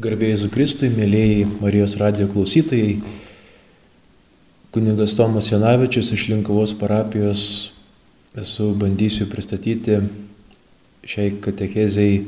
[0.00, 2.94] Garbėjai Zukristui, mėlyjei Marijos radijo klausytojai,
[4.72, 7.42] kuningas Tomas Janavičius iš Linkavos parapijos.
[8.32, 9.98] Esu bandysiu pristatyti
[11.04, 12.22] šiai katechezijai,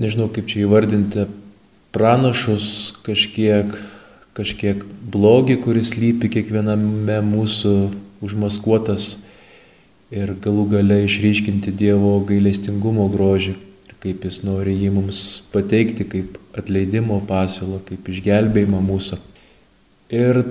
[0.00, 1.26] nežinau kaip čia įvardinti,
[1.92, 2.70] pranašus
[3.04, 3.76] kažkiek,
[4.32, 4.80] kažkiek
[5.12, 7.74] blogį, kuris lypi kiekviename mūsų
[8.24, 9.10] užmaskuotas
[10.08, 13.58] ir galų gale išryškinti Dievo gailestingumo grožį
[14.04, 15.20] kaip jis nori jį mums
[15.52, 19.18] pateikti kaip atleidimo pasiūlą, kaip išgelbėjimą mūsų.
[20.14, 20.42] Ir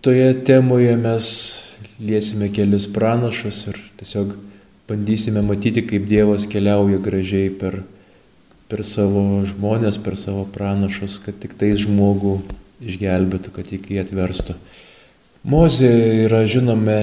[0.00, 1.26] toje temoje mes
[2.00, 4.36] liesime kelius pranašus ir tiesiog
[4.88, 7.82] bandysime matyti, kaip Dievas keliauja gražiai per,
[8.70, 12.38] per savo žmonės, per savo pranašus, kad tik tais žmogų
[12.80, 14.56] išgelbėtų, kad jį atverstų.
[15.50, 15.90] Mozė
[16.26, 17.00] yra žinome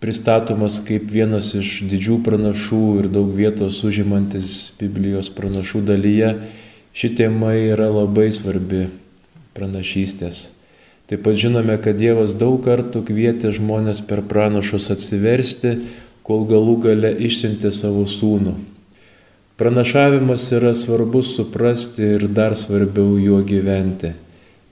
[0.00, 6.34] pristatomas kaip vienas iš didžių pranašų ir daug vietos užimantis Biblijos pranašų dalyje,
[6.94, 8.86] ši tema yra labai svarbi
[9.58, 10.54] pranašystės.
[11.08, 15.78] Taip pat žinome, kad Dievas daug kartų kvietė žmonės per pranašus atsiversti,
[16.22, 18.52] kol galų gale išsiuntė savo sūnų.
[19.58, 24.12] Pranašavimas yra svarbus suprasti ir dar svarbiau juo gyventi,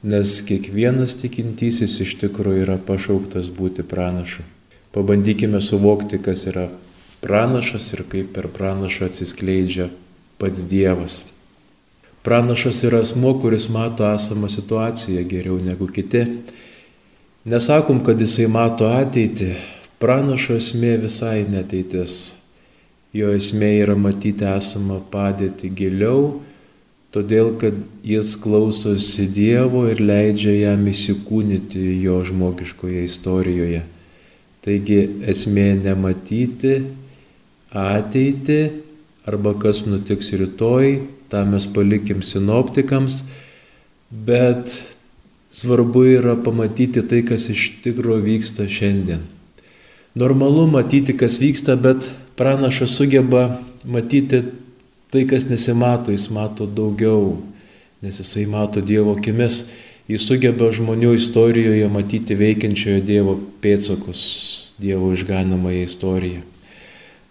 [0.06, 4.44] nes kiekvienas tikintysis iš tikrųjų yra pašauktas būti pranašu.
[4.96, 6.70] Pabandykime suvokti, kas yra
[7.20, 9.90] pranašas ir kaip per pranašą atsiskleidžia
[10.40, 11.16] pats Dievas.
[12.24, 16.22] Pranašas yra asmo, kuris mato esamą situaciją geriau negu kiti.
[17.44, 19.50] Nesakom, kad jisai mato ateitį.
[20.00, 22.14] Pranašo esmė visai neteitis.
[23.12, 26.22] Jo esmė yra matyti esamą padėtį giliau,
[27.12, 27.76] todėl kad
[28.14, 33.84] jis klausosi Dievo ir leidžia jam įsikūnyti jo žmogiškoje istorijoje.
[34.66, 34.98] Taigi
[35.30, 36.80] esmė nematyti
[37.70, 38.60] ateitį
[39.26, 40.98] arba kas nutiks rytoj,
[41.30, 43.20] tą mes palikim sinoptikams,
[44.10, 44.74] bet
[45.54, 49.22] svarbu yra pamatyti tai, kas iš tikrųjų vyksta šiandien.
[50.18, 53.48] Normalu matyti, kas vyksta, bet pranašas sugeba
[53.84, 54.42] matyti
[55.12, 57.36] tai, kas nesimato, jis mato daugiau,
[58.02, 59.66] nes jisai mato Dievo akimis.
[60.06, 64.20] Jis sugeba žmonių istorijoje matyti veikiančiojo Dievo pėtsakus,
[64.78, 66.44] Dievo išganamąją istoriją.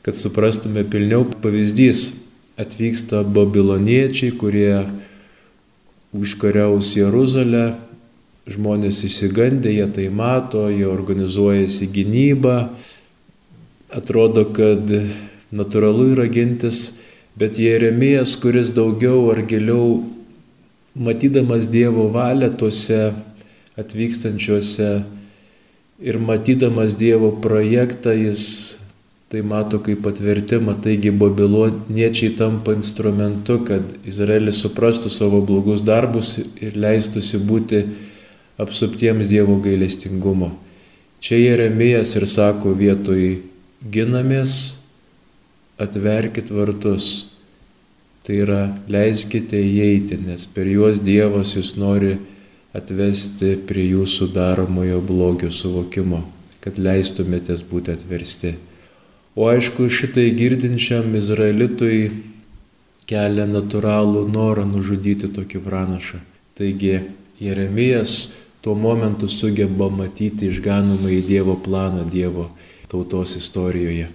[0.03, 2.25] Kad suprastume pilniau pavyzdys,
[2.59, 4.83] atvyksta babiloniečiai, kurie
[6.15, 7.77] užkariaus Jeruzalę,
[8.51, 12.57] žmonės įsigandė, jie tai mato, jie organizuojasi gynybą,
[13.87, 14.91] atrodo, kad
[15.55, 16.99] natūralu yra gintis,
[17.39, 20.03] bet Jeremijas, kuris daugiau ar giliau
[20.95, 23.13] matydamas Dievo valią tuose
[23.77, 25.03] atvykstančiuose
[25.99, 28.79] ir matydamas Dievo projektą, jis
[29.29, 36.77] tai mato kaip atvertimą, taigi babiloniečiai tampa instrumentu, kad Izraelis suprastų savo blogus darbus ir
[36.79, 37.81] leistųsi būti
[38.61, 40.53] apsuptiems Dievo gailestingumo.
[41.19, 43.41] Čia Jeremijas ir sako vietoj
[43.91, 44.77] ginamės,
[45.81, 47.34] atverkit vartus
[48.25, 52.15] Tai yra leiskite įeiti, nes per juos Dievas jūs nori
[52.75, 56.23] atvesti prie jūsų daromojo blogio suvokimo,
[56.63, 58.55] kad leistumėtės būti atversti.
[59.35, 61.99] O aišku, šitai girdinčiam Izraelitui
[63.05, 66.21] kelia natūralų norą nužudyti tokį pranašą.
[66.57, 67.01] Taigi
[67.43, 68.31] Jeremijas
[68.65, 72.49] tuo momentu sugeba matyti išganomą į Dievo planą Dievo
[72.89, 74.07] tautos istorijoje.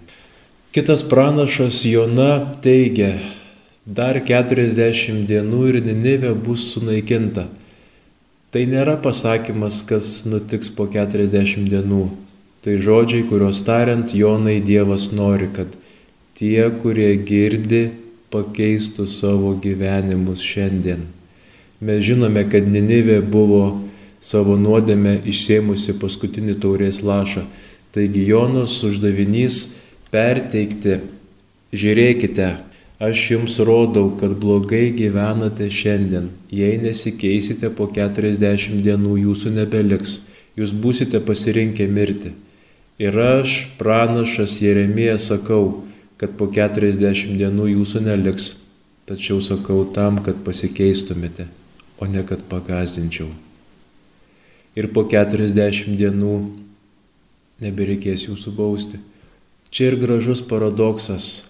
[0.75, 3.13] Kitas pranašas Jona teigia,
[3.87, 7.49] dar 40 dienų ir Ninivė bus sunaikinta.
[8.51, 12.09] Tai nėra pasakymas, kas nutiks po 40 dienų.
[12.61, 15.79] Tai žodžiai, kuriuos tariant, Jonai Dievas nori, kad
[16.37, 17.89] tie, kurie girdi,
[18.31, 21.07] pakeistų savo gyvenimus šiandien.
[21.81, 23.81] Mes žinome, kad Ninivė buvo
[24.21, 27.47] savo nuodėmę išsėmusi paskutinį taurės lašą.
[27.95, 29.63] Taigi Jonos uždavinys
[30.13, 31.01] perteikti,
[31.73, 32.51] žiūrėkite,
[33.01, 36.27] Aš jums rodau, kad blogai gyvenate šiandien.
[36.53, 40.19] Jei nesikeisite, po 40 dienų jūsų nebeliks.
[40.61, 42.35] Jūs būsite pasirinkę mirti.
[43.01, 45.87] Ir aš, pranašas Jeremija, sakau,
[46.21, 48.51] kad po 40 dienų jūsų neliks.
[49.09, 51.49] Tačiau sakau tam, kad pasikeistumėte,
[51.97, 53.31] o ne kad pagazdinčiau.
[54.77, 56.35] Ir po 40 dienų
[57.65, 59.01] nebereikės jūsų bausti.
[59.73, 61.50] Čia ir gražus paradoksas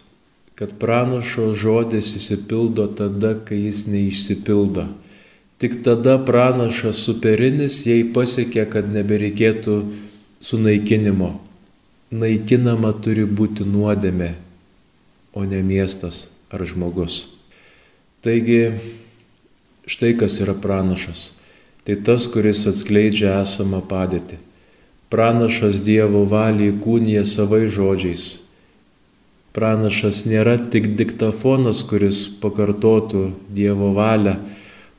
[0.61, 4.87] kad pranašo žodis įsipildo tada, kai jis neišsipildo.
[5.61, 9.81] Tik tada pranašas superinis, jei pasiekia, kad nebereikėtų
[10.45, 11.35] sunaikinimo.
[12.13, 14.35] Naikinama turi būti nuodėmė,
[15.33, 17.23] o ne miestas ar žmogus.
[18.21, 18.63] Taigi
[19.91, 21.41] Štai kas yra pranašas.
[21.83, 24.37] Tai tas, kuris atskleidžia esamą padėtį.
[25.11, 28.27] Pranašas Dievo valį kūnija savai žodžiais.
[29.51, 34.37] Pranašas nėra tik diktafonas, kuris pakartotų Dievo valią.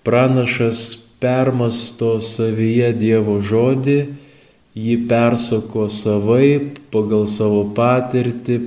[0.03, 0.81] Pranašas
[1.23, 3.99] permasto savyje Dievo žodį,
[4.75, 8.57] jį persako savaip pagal savo patirtį,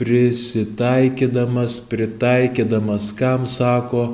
[0.00, 4.06] prisitaikydamas, pritaikydamas, kam sako,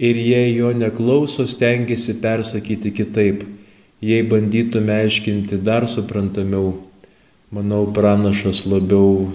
[0.00, 3.44] ir jei jo neklauso, stengiasi persakyti kitaip.
[4.00, 6.72] Jei bandytume aiškinti dar suprantamiau,
[7.52, 9.28] manau, pranašas labiau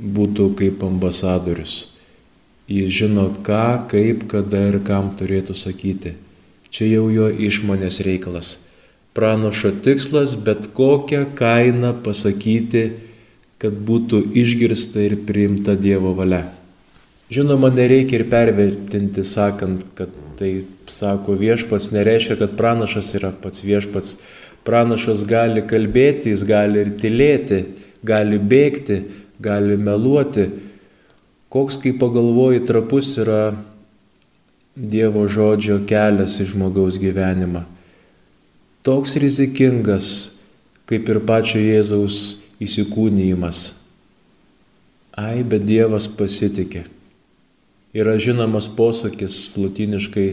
[0.00, 1.96] būtų kaip ambasadorius.
[2.70, 6.14] Jis žino, ką, kaip, kada ir kam turėtų sakyti.
[6.70, 8.50] Čia jau jo išmonės reikalas.
[9.14, 12.84] Pranašo tikslas bet kokią kainą pasakyti,
[13.60, 16.44] kad būtų išgirsta ir priimta Dievo valia.
[17.30, 24.16] Žinoma, nereikia ir pervertinti, sakant, kad tai sako viešpats, nereiškia, kad pranašas yra pats viešpats.
[24.66, 27.60] Pranašas gali kalbėti, jis gali ir tylėti,
[28.06, 29.02] gali bėgti,
[29.40, 30.48] gali meluoti.
[31.50, 33.42] Koks, kai pagalvoji, trapus yra
[34.80, 37.64] Dievo žodžio kelias į žmogaus gyvenimą.
[38.86, 40.06] Toks rizikingas,
[40.88, 43.64] kaip ir pačio Jėzaus įsikūnyjimas.
[45.18, 46.86] Ai, bet Dievas pasitikė.
[47.92, 50.28] Yra žinomas posakis latiniškai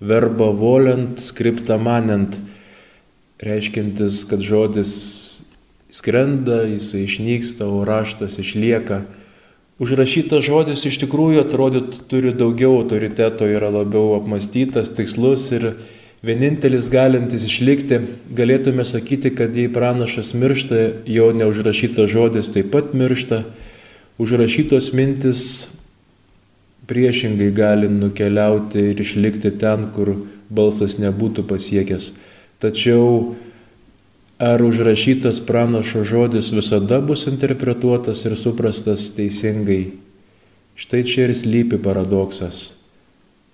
[0.00, 2.40] verba volent, skripta manent,
[3.44, 4.94] reiškintis, kad žodis
[5.92, 9.02] skrenda, jisai išnyksta, o raštas išlieka.
[9.82, 15.72] Užrašytas žodis iš tikrųjų atrodytų turi daugiau autoriteto, yra labiau apmastytas, tikslus ir
[16.24, 17.98] vienintelis galintis išlikti,
[18.38, 23.42] galėtume sakyti, kad jei pranašas miršta, jo neužrašytas žodis taip pat miršta,
[24.22, 25.44] užrašytos mintis
[26.86, 30.14] priešingai gali nukeliauti ir išlikti ten, kur
[30.52, 32.12] balsas nebūtų pasiekęs.
[32.62, 33.34] Tačiau
[34.42, 39.82] ar užrašytas pranašo žodis visada bus interpretuotas ir suprastas teisingai?
[40.74, 42.82] Štai čia ir slypi paradoksas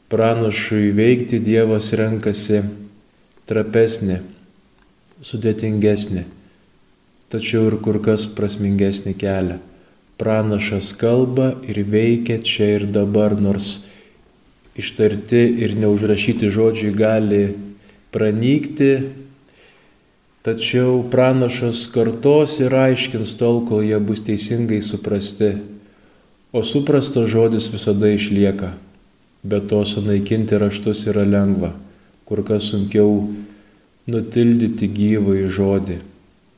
[0.09, 2.63] pranašui veikti Dievas renkasi
[3.49, 4.19] trapesnį,
[5.25, 6.25] sudėtingesnį,
[7.33, 9.59] tačiau ir kur kas prasmingesnį kelią.
[10.19, 13.85] Pranašas kalba ir veikia čia ir dabar, nors
[14.81, 17.43] ištarti ir neužrašyti žodžiai gali
[18.15, 18.91] pranykti,
[20.47, 25.55] tačiau pranašas kartos ir aiškins tol, kol jie bus teisingai suprasti,
[26.53, 28.73] o suprastas žodis visada išlieka.
[29.43, 31.71] Bet to sunaikinti raštus yra lengva,
[32.27, 33.29] kur kas sunkiau
[34.09, 35.99] nutildyti gyvąjį žodį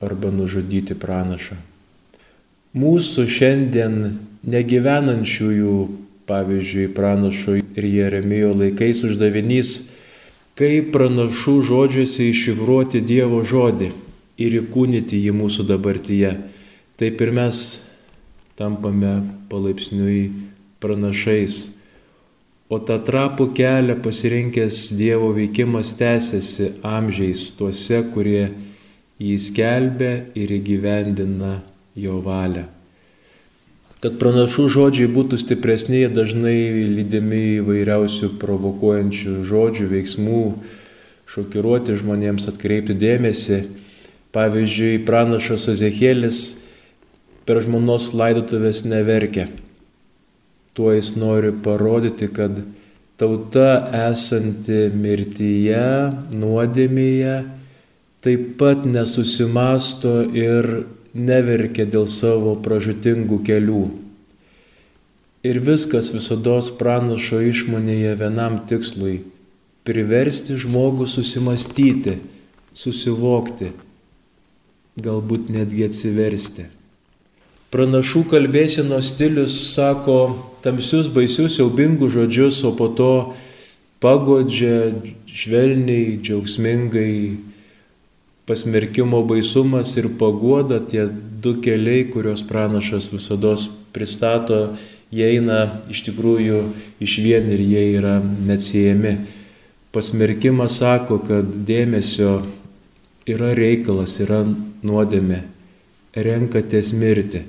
[0.00, 1.58] arba nužudyti pranašą.
[2.70, 3.96] Mūsų šiandien
[4.46, 5.76] negyvenančiųjų,
[6.30, 9.90] pavyzdžiui, pranašo ir Jeremijo laikais uždavinys,
[10.60, 13.90] kaip pranašų žodžiuose iššifruoti Dievo žodį
[14.44, 16.36] ir įkūnyti jį mūsų dabartyje.
[17.00, 17.64] Taip ir mes
[18.60, 19.14] tampame
[19.48, 20.22] palaipsniui
[20.80, 21.60] pranašais
[22.70, 28.44] O tą trapų kelią pasirinkęs Dievo veikimas tęsiasi amžiais tuose, kurie
[29.18, 31.56] jį skelbia ir įgyvendina
[31.98, 32.68] jo valią.
[34.00, 36.56] Kad pranašų žodžiai būtų stipresni, jie dažnai
[36.88, 40.44] lydimi įvairiausių provokuojančių žodžių, veiksmų,
[41.28, 43.62] šokiruoti žmonėms, atkreipti dėmesį.
[44.32, 46.44] Pavyzdžiui, pranašas Ozekėlis
[47.44, 49.48] per žmonos laidotuvės neverkia
[50.72, 52.60] Tuo jis nori parodyti, kad
[53.18, 55.82] tauta esanti mirtyje,
[56.40, 57.34] nuodėmėje,
[58.22, 60.70] taip pat nesusimasto ir
[61.14, 63.82] neverkia dėl savo pražutingų kelių.
[65.42, 69.22] Ir viskas visada pranašo išmonėje vienam tikslui-
[69.88, 72.18] priversti žmogų susimastyti,
[72.74, 73.72] susivokti,
[75.00, 76.66] galbūt netgi atsiversti.
[77.70, 83.34] Pranašų kalbėsienos stilius sako tamsius, baisius, siaubingus žodžius, o po to
[84.00, 84.92] pagodžia
[85.26, 87.49] švelniai, džiaugsmingai
[88.50, 91.04] pasmerkimo baisumas ir pagoda, tie
[91.42, 93.52] du keliai, kuriuos pranašas visada
[93.94, 94.58] pristato,
[95.14, 96.64] jie eina iš tikrųjų
[97.06, 99.14] iš vien ir jie yra neatsiejami.
[99.94, 102.40] Pasmerkimas sako, kad dėmesio
[103.30, 104.42] yra reikalas, yra
[104.82, 105.40] nuodėmė,
[106.18, 107.46] renkatės mirti.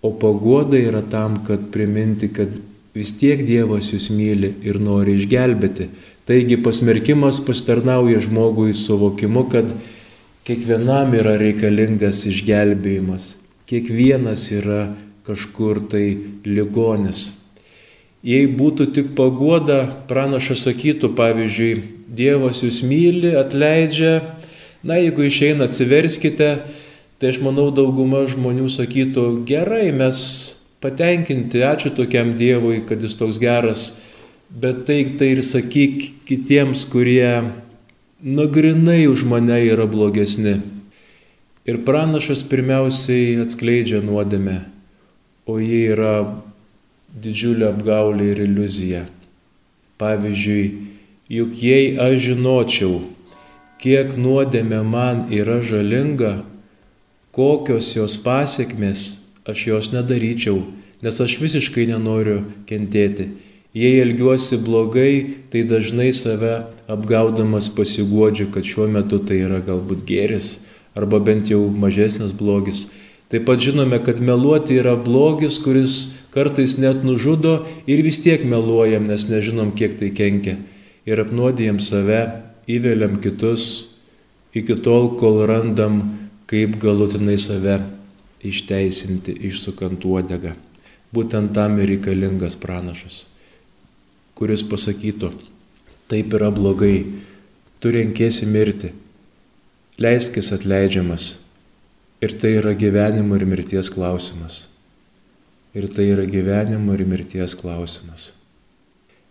[0.00, 2.54] O pagoda yra tam, kad priminti, kad
[2.94, 5.90] vis tiek Dievas jūs myli ir nori išgelbėti.
[6.30, 9.74] Taigi pasmerkimas pastarnauja žmogui suvokimu, kad
[10.50, 13.36] kiekvienam yra reikalingas išgelbėjimas,
[13.70, 14.80] kiekvienas yra
[15.22, 17.20] kažkur tai ligonis.
[18.26, 21.72] Jei būtų tik pagoda, pranašas sakytų, pavyzdžiui,
[22.10, 24.16] Dievas jūs myli, atleidžia,
[24.82, 26.48] na jeigu išeina atsiverskite,
[27.22, 30.18] tai aš manau dauguma žmonių sakytų, gerai, mes
[30.82, 33.86] patenkinti, ačiū tokiam Dievui, kad jis toks geras,
[34.50, 37.46] bet tai tai ir sakyk kitiems, kurie
[38.22, 40.60] nagrinai už mane yra blogesni.
[41.64, 44.64] Ir pranašas pirmiausiai atskleidžia nuodėmę,
[45.48, 46.40] o jie yra
[47.12, 49.02] didžiulė apgaulė ir iliuzija.
[50.00, 50.64] Pavyzdžiui,
[51.28, 53.02] juk jei aš žinočiau,
[53.80, 56.40] kiek nuodėmė man yra žalinga,
[57.36, 60.64] kokios jos pasiekmes, aš jos nedaryčiau,
[61.04, 63.30] nes aš visiškai nenoriu kentėti.
[63.76, 70.58] Jei elgiuosi blogai, tai dažnai save apgaudamas pasiguodžiu, kad šiuo metu tai yra galbūt geris
[70.98, 72.88] arba bent jau mažesnis blogis.
[73.30, 76.00] Taip pat žinome, kad meluoti yra blogis, kuris
[76.34, 80.56] kartais net nužudo ir vis tiek meluojam, nes nežinom, kiek tai kenkia.
[81.06, 82.24] Ir apnuodijam save,
[82.66, 83.94] įveliam kitus,
[84.54, 86.02] iki tol, kol randam,
[86.50, 87.78] kaip galutinai save
[88.42, 90.56] išteisinti, išsukant uodegą.
[91.14, 93.24] Būtent tam ir reikalingas pranašas,
[94.38, 95.30] kuris pasakytų,
[96.10, 97.04] taip yra blogai,
[97.80, 98.90] tu renkėsi mirti,
[100.02, 101.30] leiskis atleidžiamas,
[102.20, 104.66] Ir tai yra gyvenimo ir mirties klausimas.
[105.72, 108.34] Ir tai yra gyvenimo ir mirties klausimas.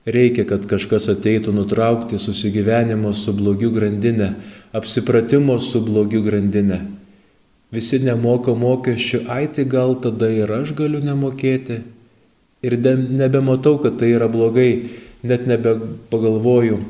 [0.09, 4.31] Reikia, kad kažkas ateitų nutraukti susigyvenimo su blogiu grandinė,
[4.73, 6.79] apsipratimo su blogiu grandinė.
[7.69, 11.83] Visi nemoka mokesčių, ai tai gal tada ir aš galiu nemokėti.
[12.65, 14.89] Ir nebematau, kad tai yra blogai,
[15.23, 16.81] net nebepagalvoju.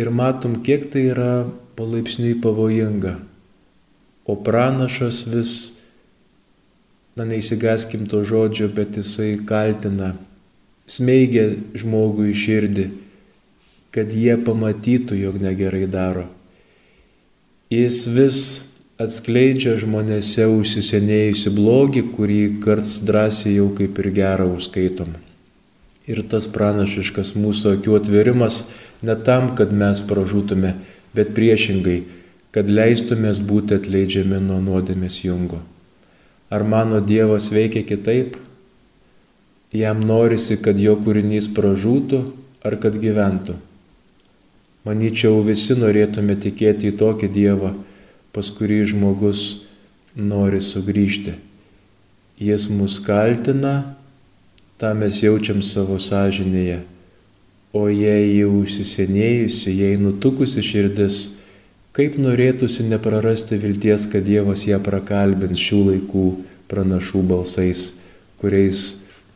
[0.00, 1.32] Ir matom, kiek tai yra
[1.76, 3.18] palaipsniui pavojinga
[4.24, 5.52] o pranašas vis,
[7.16, 10.14] na neįsigaskim to žodžio, bet jisai kaltina,
[10.86, 11.48] smeigia
[11.78, 12.86] žmogų į širdį,
[13.92, 16.28] kad jie pamatytų, jog negerai daro.
[17.72, 18.38] Jis vis
[19.00, 25.16] atskleidžia žmonėse užsisenėjusi blogį, kurį karts drąsiai jau kaip ir gerą užskaitom.
[26.10, 28.64] Ir tas pranašiškas mūsų akių atverimas
[29.06, 30.74] ne tam, kad mes pražūtume,
[31.14, 32.00] bet priešingai
[32.52, 35.62] kad leistumės būti atleidžiami nuo nuodėmės jungo.
[36.52, 38.36] Ar mano Dievas veikia kitaip?
[39.72, 42.20] Jam norisi, kad jo kūrinys pražūtų
[42.60, 43.56] ar kad gyventų.
[44.84, 47.72] Manyčiau, visi norėtume tikėti į tokį Dievą,
[48.36, 49.64] pas kurį žmogus
[50.12, 51.32] nori sugrįžti.
[52.42, 53.94] Jis mus kaltina,
[54.80, 56.80] tą mes jaučiam savo sąžinėje,
[57.72, 61.22] o jei jau užsisenėjusi, jei nutukusi širdis,
[61.92, 66.22] Kaip norėtųsi neprarasti vilties, kad Dievas ją prakalbins šių laikų
[66.70, 67.82] pranašų balsais,
[68.40, 68.84] kuriais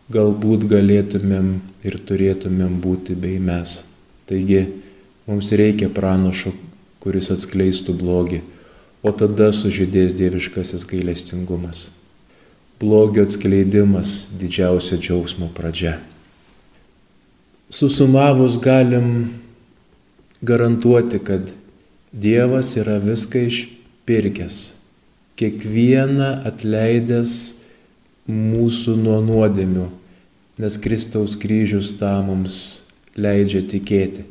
[0.09, 1.51] galbūt galėtumėm
[1.85, 3.83] ir turėtumėm būti bei mes.
[4.25, 4.63] Taigi
[5.29, 6.55] mums reikia pranašo,
[7.05, 8.41] kuris atskleistų blogį,
[9.05, 11.91] o tada sužydės dieviškasis gailestingumas.
[12.81, 15.95] Blogio atskleidimas didžiausia džiaugsmo pradžia.
[17.73, 19.31] Susumavus galim
[20.43, 21.55] garantuoti, kad
[22.13, 24.59] Dievas yra viską išpirkęs,
[25.41, 27.33] kiekvieną atleidęs
[28.29, 29.89] mūsų nuo nuodėmių,
[30.61, 32.61] nes Kristaus kryžius tą mums
[33.17, 34.25] leidžia tikėti.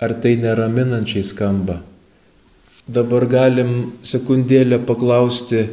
[0.00, 1.80] Ar tai neraminančiai skamba?
[2.88, 5.66] Dabar galim sekundėlę paklausti,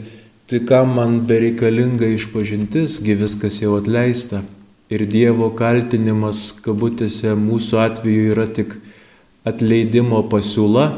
[0.46, 4.44] tai kam man bereikalinga išpažintis, gi viskas jau atleista.
[4.94, 8.76] Ir Dievo kaltinimas, kabutėse, mūsų atveju yra tik
[9.46, 10.92] atleidimo pasiūla.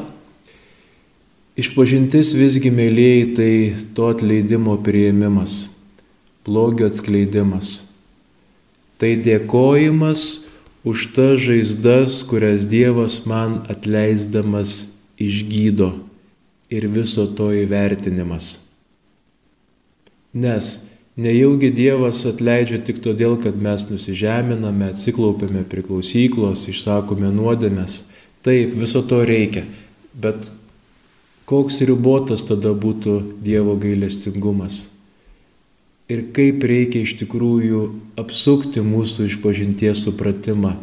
[1.57, 3.51] Išpažintis visgi, mėlyjei, tai
[3.95, 5.69] to atleidimo prieimimas,
[6.43, 7.93] blogio atskleidimas.
[8.99, 10.27] Tai dėkojimas
[10.83, 15.93] už tas žaizdas, kurias Dievas man atleisdamas išgydo
[16.67, 18.66] ir viso to įvertinimas.
[20.37, 20.69] Nes
[21.17, 28.03] nejaugi Dievas atleidžia tik todėl, kad mes nusižeminame, atsiklaupiame prie klausyklos, išsakome nuodėmės
[28.47, 29.65] Taip, viso to reikia,
[30.15, 30.51] bet
[31.49, 34.93] koks ribotas tada būtų Dievo gailestingumas.
[36.07, 37.81] Ir kaip reikia iš tikrųjų
[38.23, 40.77] apsukti mūsų išpažinties supratimą,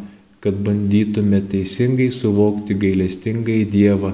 [0.45, 4.13] kad bandytume teisingai suvokti gailestingai Dievą?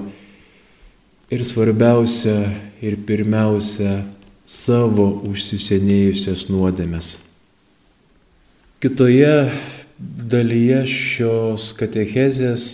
[1.28, 2.38] Ir svarbiausia
[2.80, 3.98] ir pirmiausia
[4.44, 7.18] savo užsisenėjusias nuodėmes.
[8.82, 9.50] Kitoje
[10.02, 12.64] dalyje šios katechezės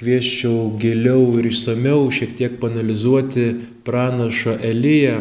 [0.00, 3.50] kvieščiau giliau ir išsameu šiek tiek panalizuoti
[3.84, 5.20] pranašą Eliją.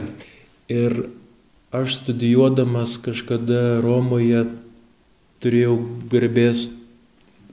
[0.71, 0.95] Ir
[1.75, 4.45] aš studijuodamas kažkada Romoje
[5.43, 5.75] turėjau
[6.11, 6.69] garbės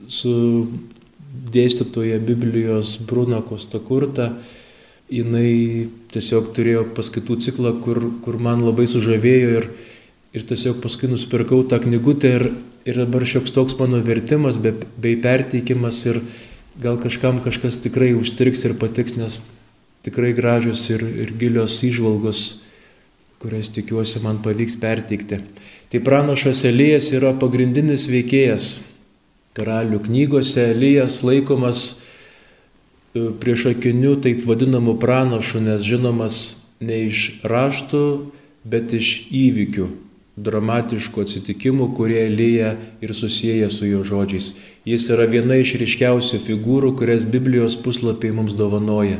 [0.07, 0.33] su
[1.53, 4.31] dėstytoja Biblijos Bruna Kostakurta.
[5.09, 9.69] Jinai tiesiog turėjo paskaitų ciklą, kur, kur man labai sužavėjo ir,
[10.37, 12.45] ir tiesiog paskui nusipirkau tą knygutę ir,
[12.85, 16.21] ir dabar šioks toks mano vertimas be, bei perteikimas ir
[16.79, 19.39] gal kažkam kažkas tikrai užstriks ir patiks, nes
[20.05, 22.43] tikrai gražios ir, ir gilios išvalgos,
[23.41, 25.41] kurias tikiuosi man pavyks perteikti.
[25.89, 28.69] Tai pranašas Elijas yra pagrindinis veikėjas.
[29.57, 32.03] Karalių knygose Elijas laikomas
[33.13, 36.37] prieš akinių taip vadinamų pranašų, nes žinomas
[36.79, 38.03] ne iš raštų,
[38.69, 39.87] bet iš įvykių,
[40.39, 44.53] dramatiškų atsitikimų, kurie Elija ir susiję su jo žodžiais.
[44.87, 49.19] Jis yra viena iš ryškiausių figūrų, kurias Biblijos puslapiai mums dovanoja.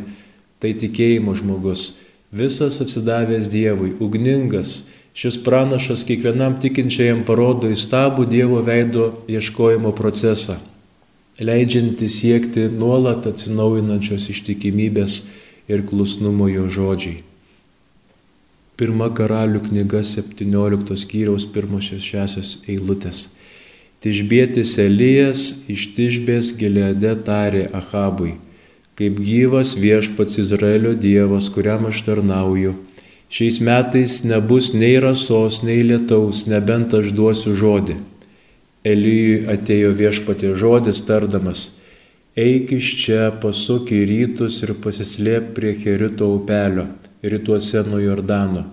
[0.59, 1.99] Tai tikėjimo žmogus,
[2.35, 10.55] visas atsidavęs Dievui, ugningas, Šis pranašas kiekvienam tikinčiajam parodo įstabų Dievo veido ieškojimo procesą,
[11.43, 15.15] leidžiantį siekti nuolat atsinaujinančios ištikimybės
[15.71, 17.21] ir klusnumo jo žodžiai.
[18.79, 23.25] Pirma karalių knyga 17 skyriaus pirmosios šešios eilutės.
[23.99, 28.37] Tižbėtis Elijas iš Tižbės Gileade tarė Ahabui,
[28.95, 32.77] kaip gyvas viešpats Izraelio Dievas, kuriam aš tarnauju
[33.29, 37.99] Šiais metais nebus nei rasos, nei lietaus, nebent aš duosiu žodį.
[38.87, 41.63] Elyjui atėjo viešpatė žodis tardamas,
[42.39, 46.87] eik iš čia, pasuk į rytus ir pasislėp prie Herito upelio,
[47.23, 48.65] rytuose nuo Jordano.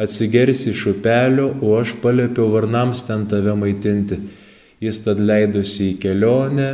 [0.00, 4.16] Atsigersi iš upelio, o aš paliepiau varnams ten tave maitinti.
[4.80, 6.70] Jis tad leidosi į kelionę,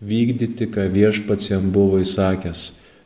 [0.00, 2.64] vykdyti, ką viešpats jam buvo įsakęs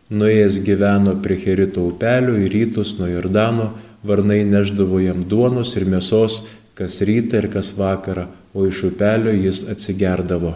[0.09, 3.75] Nuėjęs gyveno prie Herito upelio į rytus nuo Jordano,
[4.09, 6.47] varnai neždavo jam duonos ir mėsos,
[6.79, 10.55] kas rytą ir kas vakarą, o iš upelio jis atsigerdavo.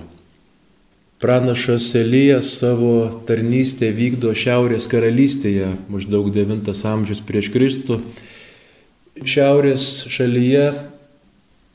[1.22, 8.00] Pranašas Elijas savo tarnystę vykdo Šiaurės karalystėje, maždaug 9 amžius prieš Kristų.
[9.22, 10.64] Šiaurės šalyje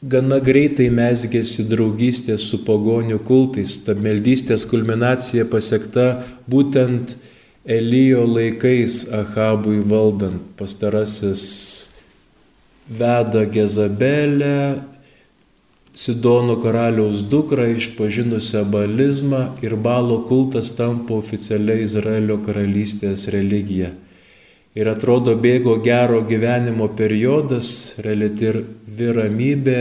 [0.03, 6.09] gana greitai mesgėsi draugystė su pagonių kultais, ta meldystės kulminacija pasiekta
[6.49, 7.15] būtent
[7.67, 11.47] Elijo laikais Ahabui valdant pastarasis
[12.87, 14.83] veda Gezabelę,
[15.97, 23.89] Sidono karaliaus dukrą išpažinusią balizmą ir balo kultas tampa oficialiai Izraelio karalystės religija.
[24.77, 27.71] Ir atrodo bėgo gero gyvenimo periodas,
[28.05, 29.79] relatyvi ramybė,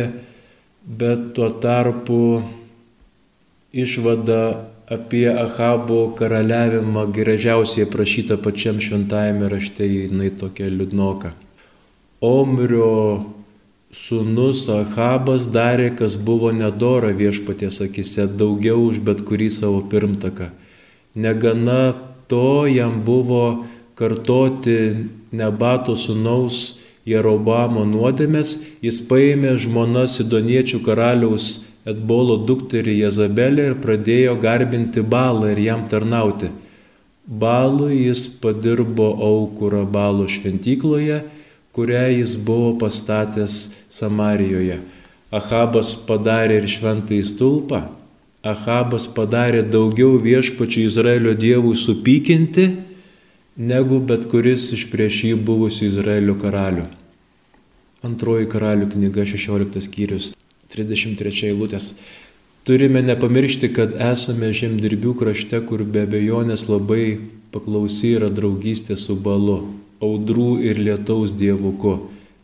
[0.87, 2.23] bet tuo tarpu
[3.77, 4.41] išvada
[4.89, 11.37] apie Ahabo karaliavimą gražiausiai aprašyta pačiam šventajame rašte, jinai tokia liūdnoka.
[12.25, 12.93] Omrio
[13.95, 20.51] sūnus Ahabas darė, kas buvo nedora viešpaties akise, daugiau už bet kurį savo pirmtaką.
[21.15, 21.95] Negana
[22.29, 32.97] to jam buvo kartoti Nebato sūnaus Jerobamo nuodėmės, jis paėmė žmoną Sidoniečių karaliaus Edbolo dukterį
[33.05, 36.51] Jezabelę ir pradėjo garbinti balą ir jam tarnauti.
[37.27, 41.21] Balui jis padirbo aukurą balo šventykloje,
[41.77, 43.57] kurią jis buvo pastatęs
[43.93, 44.81] Samarijoje.
[45.37, 47.83] Ahabas padarė ir šventąjį stulpą.
[48.47, 52.67] Ahabas padarė daugiau viešpačių Izraelio dievų supykinti,
[53.57, 56.87] negu bet kuris iš prieš jį buvusių Izraelio karalių.
[58.07, 60.33] Antroji karalių knyga 16 skyrius.
[60.73, 61.95] 33 eilutės.
[62.67, 67.19] Turime nepamiršti, kad esame žemdirbių krašte, kur be abejonės labai
[67.55, 69.61] paklausy yra draugystė su balu,
[70.03, 71.97] audrų ir lietaus dievuku,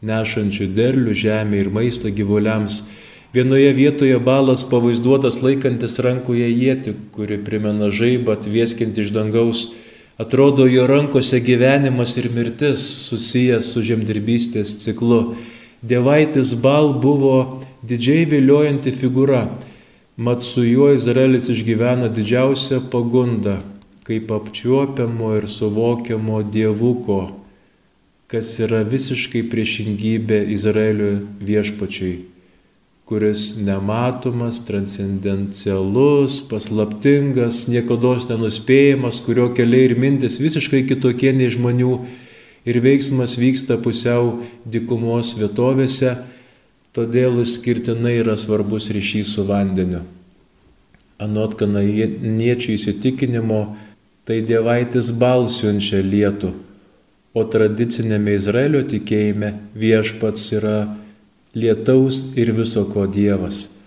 [0.03, 2.85] nešančių derlių žemė ir maistą gyvuliams.
[3.33, 9.63] Vienoje vietoje balas pavaizduotas laikantis rankoje jėti, kuri primena žaibą atvieskinti iš dangaus.
[10.21, 15.35] Atrodo, jo rankose gyvenimas ir mirtis susijęs su žemdirbystės ciklu.
[15.83, 19.47] Dievaitis bal buvo didžiai viliojanti figūra,
[20.17, 23.57] mat su juo Izraelis išgyvena didžiausią pagundą,
[24.07, 27.23] kaip apčiuopiamo ir suvokiamo dievuko,
[28.33, 32.15] kas yra visiškai priešingybė Izraelio viešpačiui,
[33.05, 41.95] kuris nematomas, transcendencialus, paslaptingas, niekada nenuspėjamas, kurio keliai ir mintis visiškai kitokie nei žmonių
[42.65, 46.17] ir veiksmas vyksta pusiau dikumos vietovėse
[46.93, 50.03] Todėl išskirtinai yra svarbus ryšys su vandeniu.
[51.17, 53.61] Anot kanajiečių įsitikinimo,
[54.29, 56.51] tai dievaitis balsiunčia lietų,
[57.35, 60.77] o tradicinėme Izraelio tikėjime viešpats yra
[61.55, 63.79] lietaus ir viso ko dievas.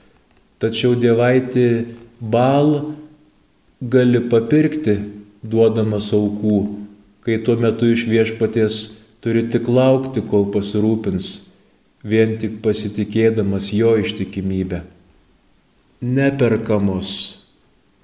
[0.60, 1.68] tačiau dievaitį
[2.20, 2.96] bal
[3.82, 4.96] gali papirkti,
[5.44, 6.60] duodamas aukų,
[7.22, 8.78] kai tuo metu iš viešpaties
[9.22, 11.52] turi tik laukti, kol pasirūpins,
[12.06, 14.82] vien tik pasitikėdamas jo ištikimybę.
[16.02, 17.12] Neperkamos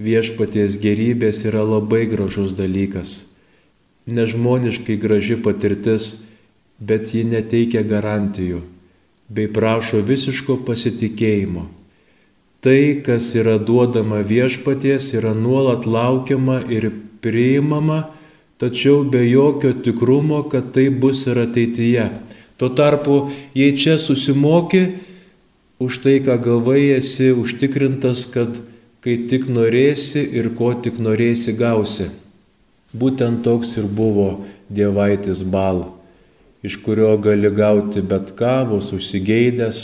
[0.02, 3.31] viešpaties gerybės yra labai gražus dalykas.
[4.06, 6.12] Nežmoniškai graži patirtis,
[6.80, 8.64] bet ji neteikia garantijų
[9.32, 11.68] bei prašo visiško pasitikėjimo.
[12.62, 16.92] Tai, kas yra duodama viešpaties, yra nuolat laukiama ir
[17.24, 18.04] priimama,
[18.62, 22.10] tačiau be jokio tikrumo, kad tai bus ir ateityje.
[22.62, 24.84] Tuo tarpu, jei čia susimoki,
[25.82, 28.60] už tai, ką gavai, esi užtikrintas, kad
[29.02, 32.12] kai tik norėsi ir ko tik norėsi gausi.
[32.92, 35.86] Būtent toks ir buvo dievaitis bal,
[36.64, 39.80] iš kurio gali gauti bet ką, vos užsigeidęs,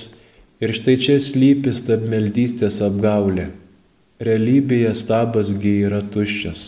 [0.60, 3.48] ir štai čia slypi stabmeldystės apgaulė.
[4.20, 6.64] Realybėje stabasgi yra tuščias.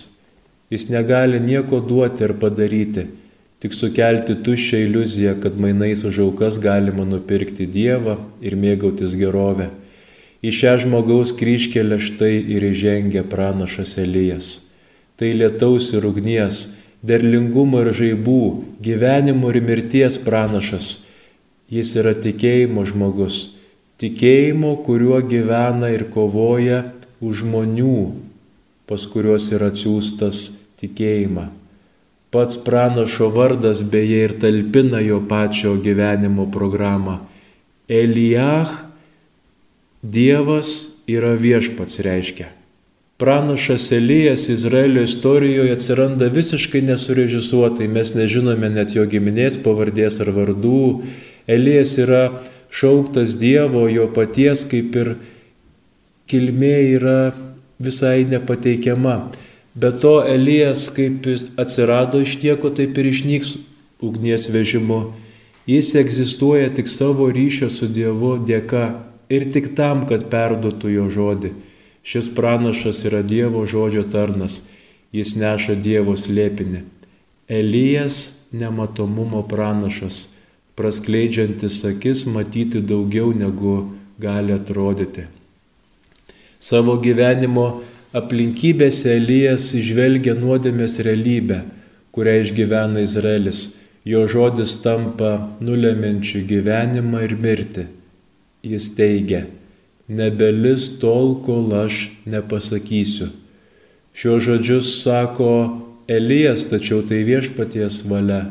[0.69, 3.07] Jis negali nieko duoti ir padaryti,
[3.59, 9.71] tik sukelti tuščią iliuziją, kad mainais už aukas galima nupirkti Dievą ir mėgautis gerovę.
[10.39, 14.68] Į šią žmogaus kryškelę štai ir įžengia pranašas Elijas.
[15.19, 18.43] Tai lietaus ir ugnies, derlingumo ir žaibų,
[18.83, 20.87] gyvenimo ir mirties pranašas.
[21.69, 23.59] Jis yra tikėjimo žmogus,
[23.99, 26.85] tikėjimo, kuriuo gyvena ir kovoja
[27.19, 27.99] už žmonių,
[28.87, 30.43] pas kuriuos yra atsiųstas
[30.79, 31.49] tikėjimą.
[32.31, 37.19] Pats pranašo vardas beje ir talpina jo pačio gyvenimo programą.
[37.89, 38.69] Elijah
[39.99, 42.47] Dievas yra viešpats reiškia.
[43.19, 50.79] Pranašas Elijas Izraelio istorijoje atsiranda visiškai nesurežisuotai, mes nežinome net jo giminės pavardės ar vardų.
[51.43, 52.21] Elijas yra
[52.71, 55.09] šauktas Dievo, jo paties kaip ir
[56.31, 57.17] kilmė yra
[57.83, 59.17] visai nepateikiama.
[59.75, 61.27] Be to Elijas kaip
[61.59, 63.57] atsirado iš nieko, taip ir išnyks
[63.99, 65.01] ugnies vežimu.
[65.67, 68.93] Jis egzistuoja tik savo ryšio su Dievu dėka
[69.27, 71.51] ir tik tam, kad perduotų jo žodį.
[72.09, 74.63] Šis pranašas yra Dievo žodžio tarnas,
[75.13, 76.79] jis neša Dievo slėpinį.
[77.49, 78.15] Elijas
[78.61, 80.21] nematomumo pranašas,
[80.79, 83.75] praskleidžiantis akis matyti daugiau negu
[84.25, 85.27] gali atrodyti.
[86.59, 87.67] Savo gyvenimo
[88.17, 91.61] aplinkybėse Elijas išvelgia nuodėmės realybę,
[92.15, 93.61] kurią išgyvena Izraelis.
[94.09, 97.85] Jo žodis tampa nulemenčiu gyvenimą ir mirtį.
[98.65, 99.45] Jis teigia,
[100.09, 103.29] nebelis tol, kol aš nepasakysiu.
[104.13, 105.51] Šiuo žodžius sako
[106.09, 108.47] Elijas, tačiau tai viešpaties valia.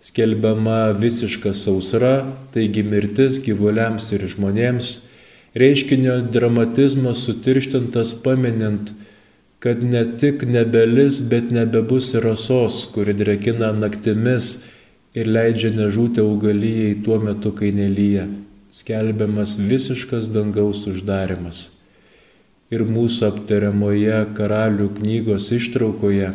[0.00, 4.92] Skelbiama visiška sausra, taigi mirtis gyvuliams ir žmonėms
[5.54, 8.92] reiškinio dramatizmas sutirštintas paminint,
[9.58, 14.52] kad ne tik nebelis, bet nebebus ir rasos, kuri drekina naktimis
[15.14, 18.28] ir leidžia nežūti augalijai tuo metu, kai nelyja.
[18.70, 21.64] Skelbiamas visiškas dangaus uždarimas.
[22.70, 26.30] Ir mūsų aptariamoje karalių knygos ištraukoje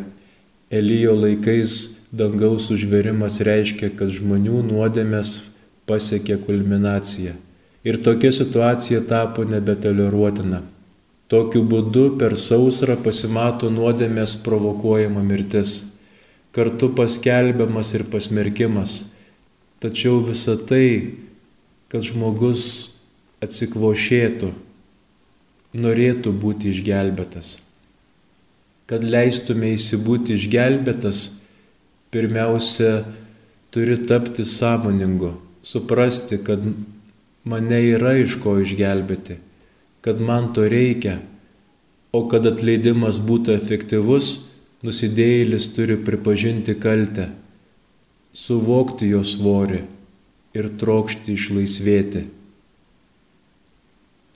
[0.75, 1.77] Elijo laikais
[2.11, 5.35] dangaus užverimas reiškia, kad žmonių nuodėmės
[5.87, 7.35] pasiekė kulminaciją
[7.85, 10.63] ir tokia situacija tapo nebetoleruotina.
[11.29, 15.75] Tokiu būdu per sausrą pasimato nuodėmės provokuojama mirtis,
[16.53, 18.97] kartu paskelbiamas ir pasmerkimas.
[19.81, 20.87] Tačiau visa tai,
[21.95, 22.61] kad žmogus
[23.39, 24.49] atsikvošėtų,
[25.79, 27.53] norėtų būti išgelbėtas.
[28.91, 31.21] Kad leistume įsibūti išgelbėtas,
[32.11, 33.05] pirmiausia,
[33.71, 36.67] turi tapti sąmoningu, suprasti, kad
[37.47, 39.39] mane yra iš ko išgelbėti,
[40.03, 41.21] kad man to reikia,
[42.11, 44.35] o kad atleidimas būtų efektyvus,
[44.83, 47.31] nusidėjėlis turi pripažinti kaltę,
[48.35, 49.85] suvokti jo svorį
[50.55, 52.23] ir trokšti išlaisvėti.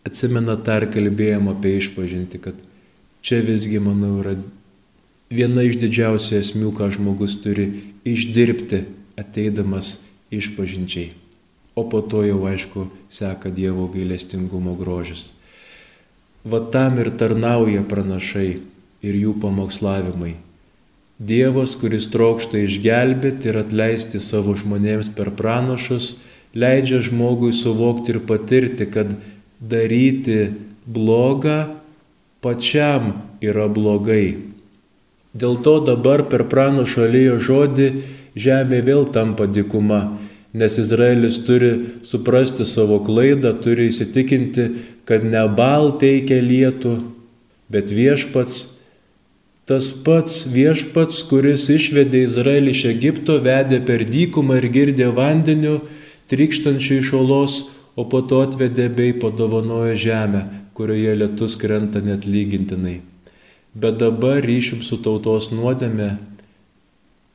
[0.08, 2.60] Atsimena tar kalbėjom apie išpažinti, kad
[3.26, 4.36] čia visgi, manau, yra
[5.32, 7.72] viena iš didžiausių esmių, ką žmogus turi
[8.08, 8.84] išdirbti
[9.20, 9.96] ateidamas
[10.34, 11.10] išpažinčiai
[11.80, 15.32] o po to jau aišku seka Dievo gailestingumo grožis.
[16.44, 18.60] Va tam ir tarnauja pranašai
[19.08, 20.36] ir jų pamokslavimai.
[21.20, 26.22] Dievas, kuris trokšta išgelbėti ir atleisti savo žmonėms per pranašus,
[26.56, 29.12] leidžia žmogui suvokti ir patirti, kad
[29.60, 30.54] daryti
[30.88, 31.76] blogą
[32.40, 33.12] pačiam
[33.44, 34.40] yra blogai.
[35.36, 37.92] Dėl to dabar per pranašo lėjo žodį
[38.40, 40.02] žemė vėl tampa dikuma
[40.54, 44.66] nes Izraelis turi suprasti savo klaidą, turi įsitikinti,
[45.06, 46.96] kad ne bal teikia lietų,
[47.70, 48.79] bet viešpats,
[49.70, 55.76] tas pats viešpats, kuris išvedė Izraelį iš Egipto, vedė per dykumą ir girdė vandeniu,
[56.34, 57.60] trykštančių iš olos,
[57.94, 60.42] o po to atvedė bei padovanojo žemę,
[60.74, 62.98] kurioje lietus krenta net lygintinai.
[63.78, 66.16] Bet dabar ryšim su tautos nuodėme,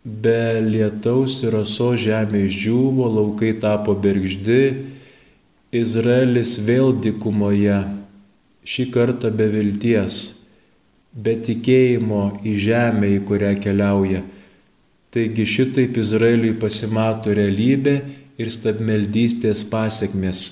[0.02, 4.62] be lietaus ir aso žemė išdžiūvo, laukai tapo bergždi,
[5.74, 7.84] Izraelis vėl dikumoje,
[8.66, 10.43] šį kartą be vilties,
[11.14, 14.24] be tikėjimo į žemę, į kurią keliauja.
[15.14, 18.00] Taigi šitaip Izraeliui pasimato realybė
[18.38, 20.42] ir stabmeldystės pasiekmes.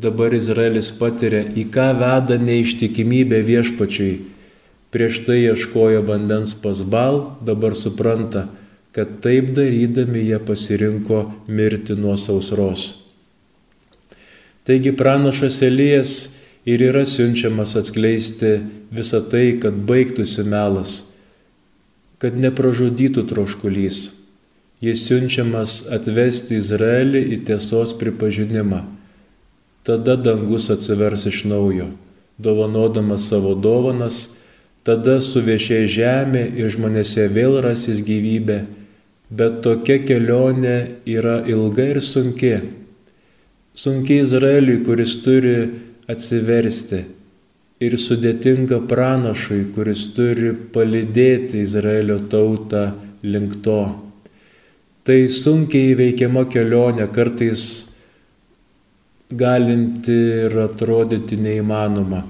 [0.00, 4.14] Dabar Izraelis patiria, į ką veda neištikimybė viešpačiui.
[4.92, 8.46] Prieš tai ieškojo vandens pas bal, dabar supranta,
[8.96, 13.06] kad taip darydami jie pasirinko mirti nuo sausros.
[14.64, 16.35] Taigi pranašas Elijas
[16.66, 18.58] ir yra siunčiamas atskleisti
[18.92, 20.98] visą tai, kad baigtųsi melas,
[22.18, 24.06] kad nepražudytų troškulys
[24.80, 28.82] Jis siunčiamas atvesti Izraelį į tiesos pripažinimą.
[29.88, 31.86] Tada dangus atsivers iš naujo,
[32.36, 34.36] dovanodamas savo dovanas,
[34.84, 38.58] tada suviešė žemė ir žmonėse vėl rasis gyvybė,
[39.32, 40.76] bet tokia kelionė
[41.08, 42.58] yra ilga ir sunki.
[43.72, 45.56] Sunki Izraeliui, kuris turi
[46.10, 47.02] atsiversti
[47.82, 52.88] ir sudėtinga pranašui, kuris turi palidėti Izraelio tautą
[53.22, 53.82] link to.
[55.06, 57.66] Tai sunkiai įveikiama kelionė, kartais
[59.30, 60.16] galinti
[60.46, 62.24] ir atrodyti neįmanoma.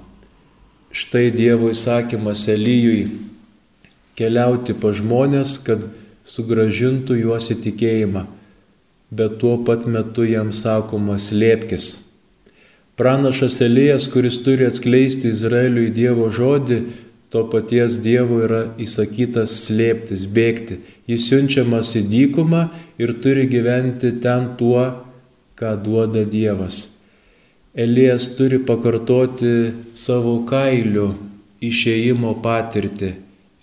[0.97, 3.07] Štai Dievo įsakymas Elyjui
[4.17, 5.85] keliauti pa žmonės, kad
[6.27, 8.25] sugražintų juos į tikėjimą,
[9.13, 12.06] bet tuo pat metu jam sakoma slėpkis.
[12.97, 16.79] Pranašas Elijas, kuris turi atskleisti Izraeliui Dievo žodį,
[17.29, 20.79] to paties Dievo yra įsakytas slėptis, bėgti.
[21.05, 22.63] Jis siunčiamas į dykumą
[22.97, 24.87] ir turi gyventi ten tuo,
[25.61, 26.79] ką duoda Dievas.
[27.77, 29.53] Elijas turi pakartoti
[29.93, 31.11] savo kailių
[31.69, 33.11] išėjimo patirtį,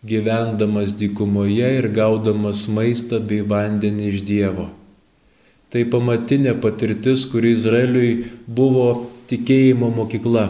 [0.06, 4.68] gyvendamas dykumoje ir gaudamas maistą bei vandenį iš Dievo.
[5.74, 8.12] Tai pamatinė patirtis, kuri Izraeliui
[8.46, 10.48] buvo tikėjimo mokykla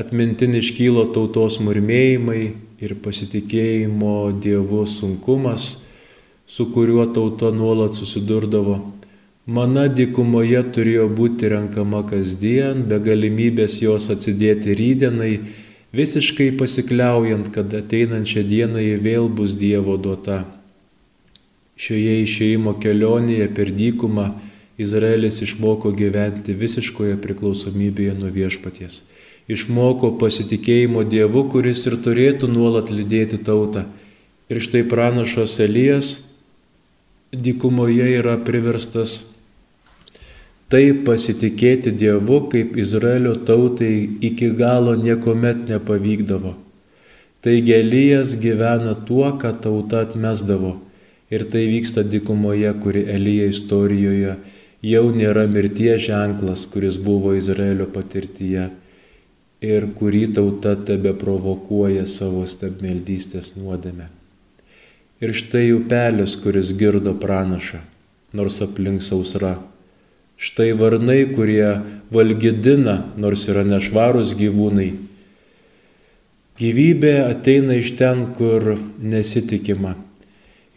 [0.00, 2.42] atmintin iškylo tautos murmėjimai
[2.80, 5.66] ir pasitikėjimo Dievu sunkumas,
[6.46, 8.78] su kuriuo tauta nuolat susidurdavo.
[9.50, 15.32] Mana dykumoje turėjo būti renkama kasdien, be galimybės jos atsidėti rydienai,
[15.96, 20.44] visiškai pasikliaujant, kad ateinančią dieną ji vėl bus Dievo duota.
[21.80, 24.28] Šioje išėjimo kelionėje per dykumą
[24.80, 29.02] Izraelis išmoko gyventi visiškoje priklausomybėje nuo viešpaties
[29.50, 33.86] išmoko pasitikėjimo Dievu, kuris ir turėtų nuolat lydėti tautą.
[34.50, 36.10] Ir štai pranašas Elijas
[37.30, 39.18] dykumoje yra priverstas
[40.70, 43.94] taip pasitikėti Dievu, kaip Izraelio tautai
[44.30, 46.54] iki galo niekuomet nepavykdavo.
[47.42, 50.76] Taigi Elijas gyvena tuo, ką tauta atmesdavo.
[51.30, 54.34] Ir tai vyksta dykumoje, kuri Elija istorijoje
[54.84, 58.70] jau nėra mirties ženklas, kuris buvo Izraelio patirtyje
[59.60, 64.08] ir kurį tauta tebe provokuoja savo stabmeldystės nuodėme.
[65.20, 67.82] Ir štai upelis, kuris girdo pranašą,
[68.32, 69.58] nors aplink sausra.
[70.40, 74.94] Štai varnai, kurie valgydina, nors yra nešvarūs gyvūnai.
[76.60, 79.98] Gyvybė ateina iš ten, kur nesitikima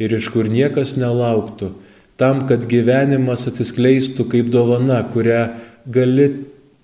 [0.04, 1.72] ir iš kur niekas nelauktų,
[2.20, 5.48] tam, kad gyvenimas atsiskleistų kaip dovana, kurią
[5.92, 6.30] gali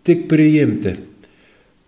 [0.08, 0.96] tik priimti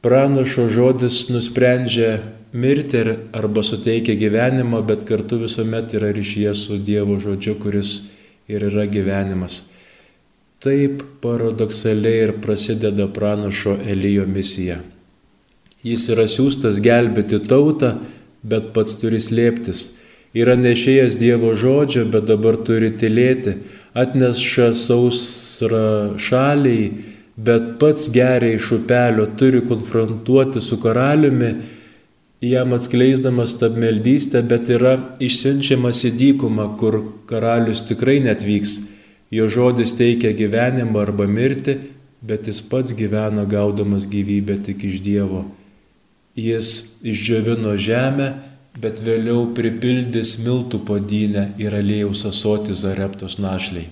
[0.01, 2.15] Pranašo žodis nusprendžia
[2.57, 3.03] mirti
[3.37, 7.91] arba suteikia gyvenimą, bet kartu visuomet yra ryšyje su Dievo žodžiu, kuris
[8.49, 9.67] ir yra gyvenimas.
[10.57, 14.79] Taip paradoksaliai ir prasideda pranašo Elijo misija.
[15.85, 17.93] Jis yra siūstas gelbėti tautą,
[18.41, 19.83] bet pats turi slėptis.
[20.31, 23.57] Yra nešėjęs Dievo žodžio, bet dabar turi tylėti.
[23.91, 26.85] Atneša sausrą šaliai,
[27.35, 31.51] bet pats geria iš upelio, turi konfrontuoti su karaliumi,
[32.41, 38.77] jam atskleisdamas stabmeldystę, bet yra išsiunčiamas į dykumą, kur karalius tikrai netvyks.
[39.31, 41.75] Jo žodis teikia gyvenimą arba mirtį,
[42.23, 45.43] bet jis pats gyvena gaudamas gyvybę tik iš Dievo.
[46.39, 48.31] Jis išdžiovino žemę,
[48.79, 53.89] bet vėliau pripildys miltų podynę ir aliejaus asoti zareptos našliai.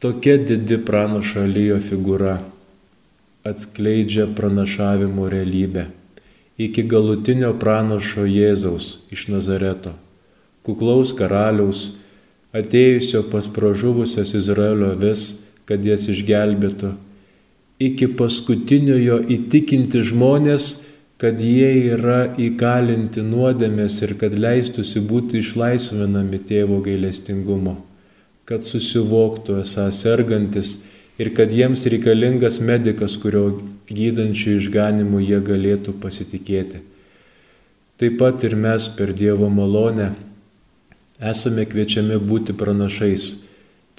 [0.00, 2.40] Tokia didi pranašo Lyjo figūra.
[3.44, 5.86] atskleidžia pranašavimo realybę.
[6.60, 9.94] Iki galutinio pranašo Jėzaus iš Nazareto,
[10.66, 12.02] kuklaus karaliaus,
[12.52, 16.92] atėjusio pas pražuvusias Izraelio vis, kad jas išgelbėtų,
[17.80, 20.68] iki paskutiniojo įtikinti žmonės,
[21.20, 27.74] kad jie yra įkalinti nuodėmės ir kad leistusi būti išlaisvinami tėvo gailestingumo,
[28.48, 30.78] kad susivoktų esą sergantis
[31.20, 33.60] ir kad jiems reikalingas medikas, kurio
[33.92, 36.80] gydančių išganimu jie galėtų pasitikėti.
[38.00, 40.14] Taip pat ir mes per Dievo malonę
[41.20, 43.30] esame kviečiami būti pranašais,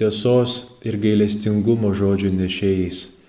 [0.01, 3.20] tiesos ir gailestingumo žodžių nešėjais.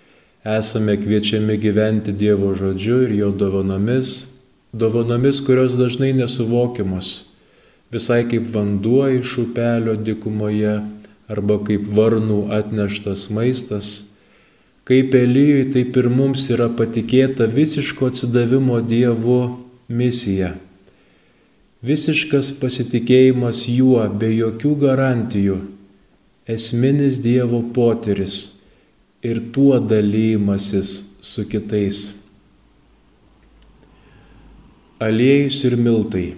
[0.45, 4.09] Esame kviečiami gyventi Dievo žodžiu ir jo dovanomis,
[4.75, 7.11] dovanomis, kurios dažnai nesuvokiamos,
[7.95, 10.81] visai kaip vanduo iš upelio dikumoje
[11.31, 13.91] arba kaip varnų atneštas maistas,
[14.83, 19.37] kaip Elyjui, taip ir mums yra patikėta visiško atsidavimo Dievu
[19.87, 20.57] misija.
[21.87, 25.61] Visiškas pasitikėjimas juo be jokių garantijų,
[26.51, 28.62] esminis Dievo potyris
[29.23, 32.19] ir tuo dalymasis su kitais.
[34.99, 36.35] Aliejus ir miltai.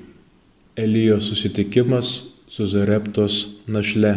[0.76, 4.14] Elijo susitikimas su Zareptos našle.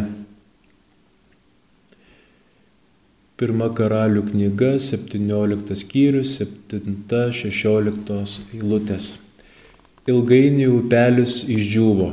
[3.38, 9.04] Pirma karalių knyga, 17 skyrius, 7-16 eilutės.
[10.10, 12.08] Ilgainiui upelis išdžiūvo,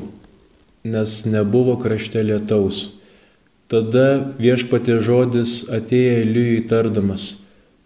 [0.93, 3.04] nes nebuvo krašte lietaus.
[3.71, 7.23] Tada viešpatė žodis atėjo Elijui tardamas,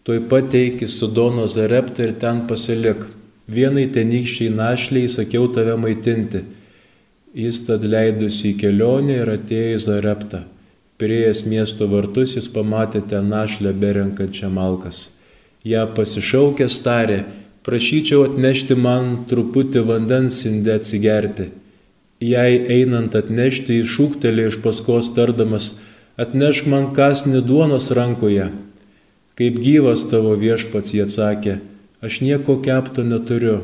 [0.04, 3.06] tuoj pat eiki Sudono zareptą ir ten pasilik.
[3.50, 6.44] Vienai tenykščiai našliai sakiau tave maitinti.
[7.34, 10.42] Jis tad leidusi į kelionę ir atėjo į zareptą.
[11.00, 15.00] Prieėjęs miesto vartus jis pamatė ten našlę berenkančią malkas.
[15.64, 17.22] Ja pasišaukęs tarė,
[17.64, 21.48] prašyčiau atnešti man truputį vandens indė atsigerti.
[22.20, 25.70] Jei einant atnešti iššūktelė iš paskos tardamas,
[26.20, 28.50] atnešk man kasnį duonos rankoje.
[29.40, 31.60] Kaip gyvas tavo viešpats jie atsakė,
[32.04, 33.62] aš nieko kepto neturiu,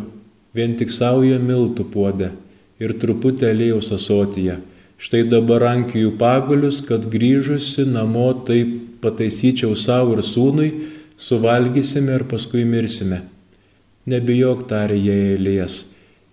[0.55, 2.31] vien tik saują miltų puodę
[2.79, 4.61] ir truputį aliejaus asotyje
[4.95, 10.69] Štai dabar rankijų pagalius, kad grįžusi namo taip pataisyčiau savo ir sūnui,
[11.19, 13.19] suvalgysime ir paskui mirsime.
[14.07, 15.75] Nebijok, tarė jie eilės,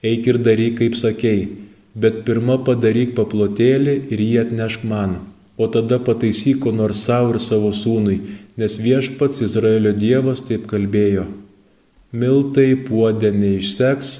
[0.06, 1.40] eik ir daryk, kaip sakei,
[1.94, 5.18] bet pirmą padaryk paplotėlį ir jį atnešk man,
[5.58, 8.18] o tada pataisyk ko nors savo ir savo sūnui,
[8.56, 11.26] nes viešpats Izraelio Dievas taip kalbėjo.
[12.12, 14.12] Miltai puodė neišseks,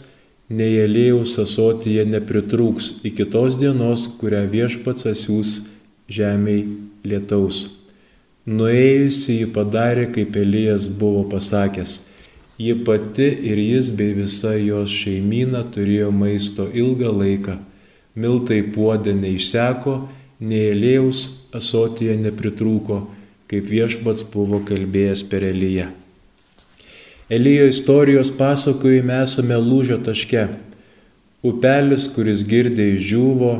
[0.53, 5.59] nei aliejaus asotyje nepritrūks iki tos dienos, kurią viešpats asiūs
[6.13, 6.67] žemiai
[7.05, 7.65] lietaus.
[8.49, 12.12] Nuėjusi jį padarė, kaip Elijas buvo pasakęs.
[12.63, 17.57] Ji pati ir jis bei visa jos šeimyna turėjo maisto ilgą laiką.
[18.15, 19.95] Miltai puodė neišseko,
[20.47, 21.23] nei Elėjaus
[21.59, 23.01] asotyje nepritrūko,
[23.51, 25.89] kaip viešpats buvo kalbėjęs per Eliją.
[27.33, 30.45] Elijo istorijos pasakojime esame lūžio taške.
[31.43, 33.53] Upelis, kuris girdė išdžiūvo,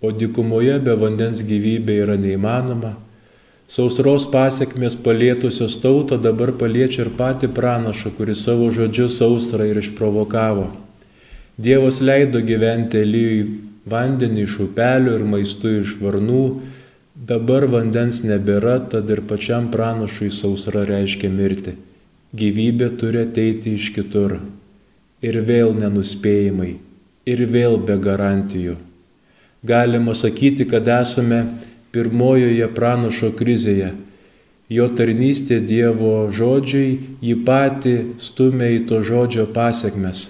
[0.00, 2.94] o dikumoje be vandens gyvybė yra neįmanoma.
[3.68, 10.70] Sausros pasiekmes palietusios tautą dabar paliečia ir pati pranašą, kuris savo žodžiu sausrą ir išprovokavo.
[11.58, 13.42] Dievas leido gyventi Elijui
[13.88, 16.46] vandenį iš upelio ir maistu iš varnų,
[17.28, 21.76] dabar vandens nebėra, tad ir pačiam pranašui sausra reiškia mirti
[22.34, 24.38] gyvybė turi ateiti iš kitur.
[25.24, 26.76] Ir vėl nenuspėjimai,
[27.26, 28.76] ir vėl be garantijų.
[29.66, 31.40] Galima sakyti, kad esame
[31.94, 33.92] pirmojoje pranašo krizėje.
[34.68, 40.24] Jo tarnystė Dievo žodžiai jį patį stumia į to žodžio pasiekmes.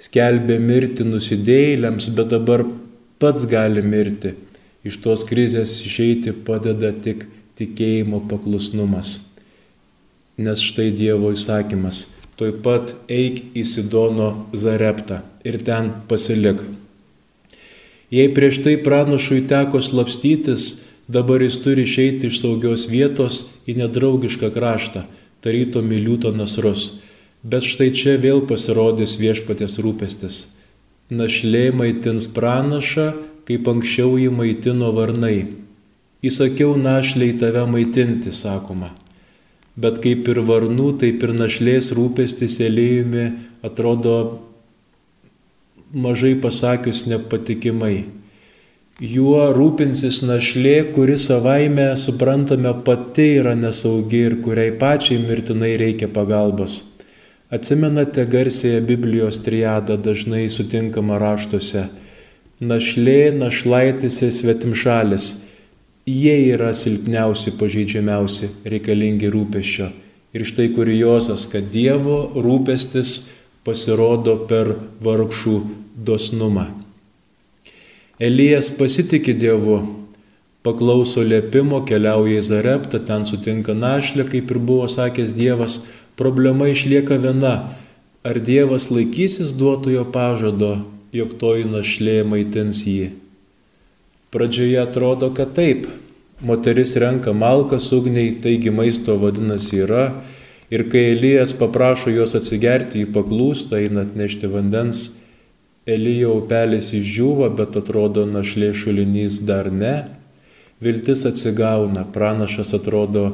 [0.00, 2.64] Skelbė mirti nusidėjėliams, bet dabar
[3.20, 4.36] pats gali mirti.
[4.86, 7.26] Iš tos krizės išeiti padeda tik
[7.58, 9.18] tikėjimo paklusnumas
[10.40, 16.62] nes štai Dievo įsakymas, tuoj pat eik į Sidono Zareptą ir ten pasilik.
[18.10, 24.52] Jei prieš tai pranašui teko slapstytis, dabar jis turi išeiti iš saugios vietos į nedraugišką
[24.54, 25.04] kraštą,
[25.44, 27.02] taryto miliūto nasrus.
[27.42, 30.40] Bet štai čia vėl pasirodys viešpatės rūpestis.
[31.10, 33.10] Našlė maitins pranašą,
[33.48, 35.50] kaip anksčiau jį maitino varnai.
[36.22, 38.92] Įsakiau našliai tave maitinti, sakoma
[39.80, 43.26] bet kaip ir varnų, taip ir našlės rūpestis elėjumi
[43.66, 44.40] atrodo
[45.92, 48.04] mažai pasakius nepatikimai.
[49.00, 56.82] Juo rūpinsis našlė, kuri savaime, suprantame, pati yra nesaugi ir kuriai pačiai mirtinai reikia pagalbos.
[57.50, 61.88] Atsimenate garsėje Biblijos triadą dažnai sutinkama raštuose.
[62.60, 65.30] Našlė, našlaitis ir svetimšalis.
[66.06, 69.88] Jie yra silpniausi, pažeidžiamiausi, reikalingi rūpeščio.
[70.36, 73.16] Ir štai kuriozas, kad Dievo rūpestis
[73.64, 75.56] pasirodo per vargšų
[75.96, 76.79] dosnumą.
[78.20, 79.78] Elijas pasitikė Dievu,
[80.60, 85.76] paklauso liepimo, keliauja į Zareptą, ten sutinka našlę, kaip ir buvo sakęs Dievas,
[86.20, 87.54] problema išlieka viena.
[88.20, 90.74] Ar Dievas laikysis duotojo pažado,
[91.16, 93.14] jog toji našlė maitins jį?
[94.36, 95.88] Pradžioje atrodo, kad taip,
[96.44, 100.04] moteris renka malkas ugniai, taigi maisto vadinasi yra.
[100.68, 105.06] Ir kai Elijas paprašo jos atsigerti, jį paklūsta, eina atnešti vandens.
[105.90, 109.94] Elijo upelis išdžiūva, bet atrodo našlė šulinys dar ne.
[110.80, 113.24] Viltis atsigauna, pranašas atrodo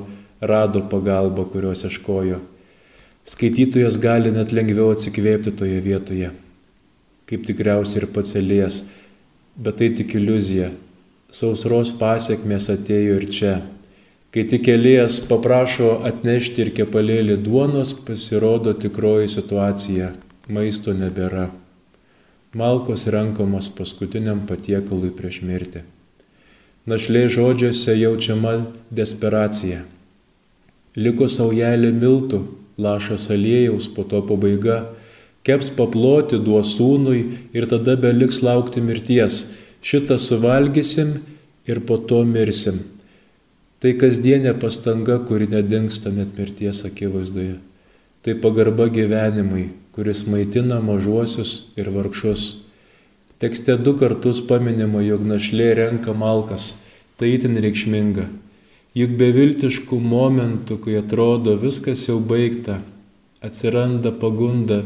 [0.41, 2.41] rado pagalbą, kurios ieškojo.
[3.27, 6.33] Skaitytojas gali net lengviau atsikvėpti toje vietoje,
[7.27, 8.83] kaip tikriausiai ir pats Elijas,
[9.59, 10.71] bet tai tik iliuzija
[11.37, 13.55] sausros pasiekmes atėjo ir čia.
[14.35, 20.13] Kai tik Elijas paprašo atnešti ir kepalėlį duonos, pasirodo tikroji situacija-
[20.55, 21.51] maisto nebėra.
[22.57, 25.83] Malkos renkamos paskutiniam patiekalui prieš mirtį.
[26.89, 28.53] Našliai žodžiuose jaučiama
[28.97, 29.83] desperacija.
[30.97, 32.41] Liko saujelė miltų,
[32.81, 34.79] lašas aliejaus, po to pabaiga,
[35.45, 39.41] keps paploti duos sūnui ir tada beliks laukti mirties
[39.85, 41.13] šitą suvalgysim
[41.69, 42.81] ir po to mirsim.
[43.85, 47.59] Tai kasdienė pastanga, kuri nedingsta net mirties akivaizdoje.
[48.25, 52.43] Tai pagarba gyvenimui, kuris maitina mažuosius ir vargšus.
[53.41, 56.83] Tekste du kartus paminima, jog našlė renka malkas.
[57.17, 58.27] Tai itin reikšminga.
[58.97, 62.83] Juk beviltiškų momentų, kai atrodo viskas jau baigta,
[63.41, 64.83] atsiranda pagunda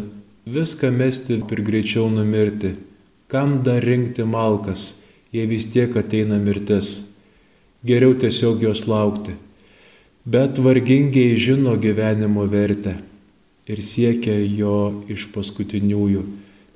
[0.46, 2.76] viską mesti ir greičiau numirti
[3.30, 6.88] Kam dar rinkti malkas, jei vis tiek ateina mirtis?
[7.86, 9.36] Geriau tiesiog jos laukti.
[10.26, 12.96] Bet vargingiai žino gyvenimo vertę
[13.70, 16.24] ir siekia jo iš paskutiniųjų.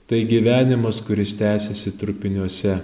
[0.06, 2.76] Tai gyvenimas, kuris tęsiasi trupiniuose.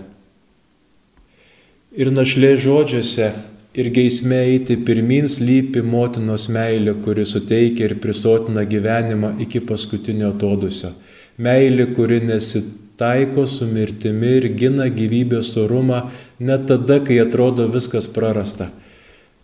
[2.00, 3.28] Ir našlė žodžiuose
[3.74, 10.94] ir geisme eiti pirmin slypi motinos meilė, kuri suteikia ir prisotina gyvenimą iki paskutinio atodusio.
[11.40, 16.02] Meilė, kuri nesit taiko su mirtimi ir gina gyvybės orumą
[16.40, 18.68] net tada, kai atrodo viskas prarasta.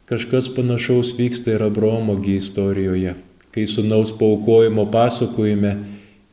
[0.06, 3.16] Kažkas panašaus vyksta ir Abromogi istorijoje,
[3.56, 5.72] kai sunaus paukojimo pasakojime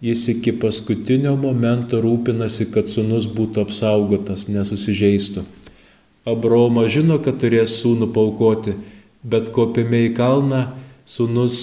[0.04, 5.46] jis iki paskutinio momento rūpinasi, kad sunus būtų apsaugotas, nesusižeistų.
[6.28, 8.76] Abromas žino, kad turės sūnų paukoti,
[9.24, 10.66] bet kopime į kalną
[11.08, 11.62] sunus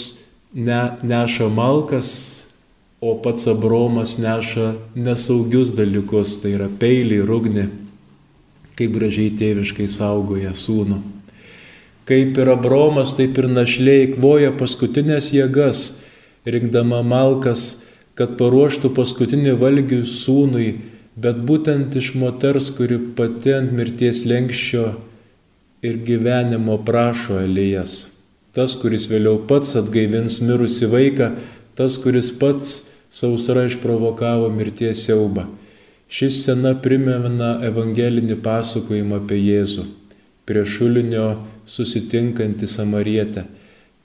[0.57, 2.09] ne, neša malkas
[3.01, 7.65] o pats Abromas neša nesaugius dalykus, tai yra peilį, rugnį,
[8.77, 11.01] kaip gražiai tėviškai saugoja sūnų.
[12.11, 15.83] Kaip ir Abromas, taip ir našlė įkvoja paskutinės jėgas,
[16.43, 17.85] rinkdama malkas,
[18.19, 20.73] kad paruoštų paskutinį valgių sūnui,
[21.15, 24.89] bet būtent iš moters, kuri pati ant mirties lenkščio
[25.87, 28.17] ir gyvenimo prašo Elijas.
[28.59, 31.31] Tas, kuris vėliau pats atgaivins mirusi vaiką,
[31.79, 32.73] tas, kuris pats
[33.07, 35.47] sausra išprovokavo mirties siaubą.
[36.11, 39.87] Ši scena primena evangelinį pasakojimą apie Jėzų,
[40.49, 41.27] prie šulinio
[41.69, 43.47] susitinkantį Samarietę.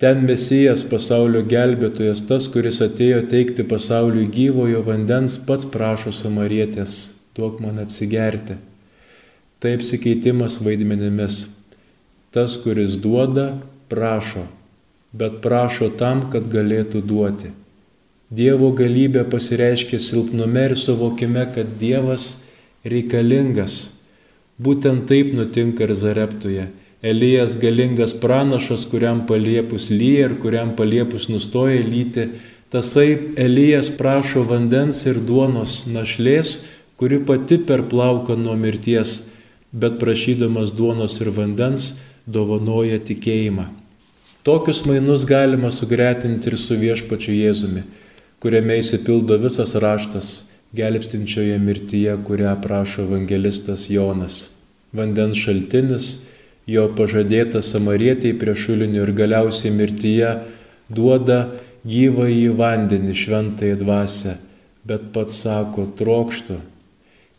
[0.02, 6.98] Ten Mesijas pasaulio gelbėtojas, tas, kuris atėjo teikti pasauliui gyvojo vandens, pats prašo Samarietės,
[7.38, 8.58] duok man atsigerti.
[9.64, 11.46] Taip sikeitimas vaidmenimis.
[12.36, 13.54] Tas, kuris duoda,
[13.88, 14.44] prašo,
[15.16, 17.54] bet prašo tam, kad galėtų duoti.
[18.36, 22.50] Dievo galybė pasireiškia silpnume ir suvokime, kad Dievas
[22.84, 23.95] reikalingas.
[24.62, 26.70] Būtent taip nutinka ir Zareptoje.
[27.06, 32.30] Elijas galingas pranašas, kuriam paliepus lyja ir kuriam paliepus nustoja lyti,
[32.72, 36.56] tasai Elijas prašo vandens ir duonos našlės,
[36.98, 39.34] kuri pati per plauką nuo mirties,
[39.72, 41.92] bet prašydamas duonos ir vandens
[42.26, 43.68] dovanoja tikėjimą.
[44.48, 47.84] Tokius mainus galima sugretinti ir su viešpačiu Jėzumi
[48.46, 50.28] kuriame įsipildo visas raštas
[50.74, 54.40] gelbstinčioje mirtyje, kurią aprašo evangelistas Jonas.
[54.96, 56.08] Vandens šaltinis,
[56.68, 60.32] jo pažadėta samarietiai prie šulinio ir galiausiai mirtyje
[60.90, 61.40] duoda
[61.86, 64.38] gyvą į vandenį šventąją dvasę,
[64.86, 66.58] bet pats sako trokštų.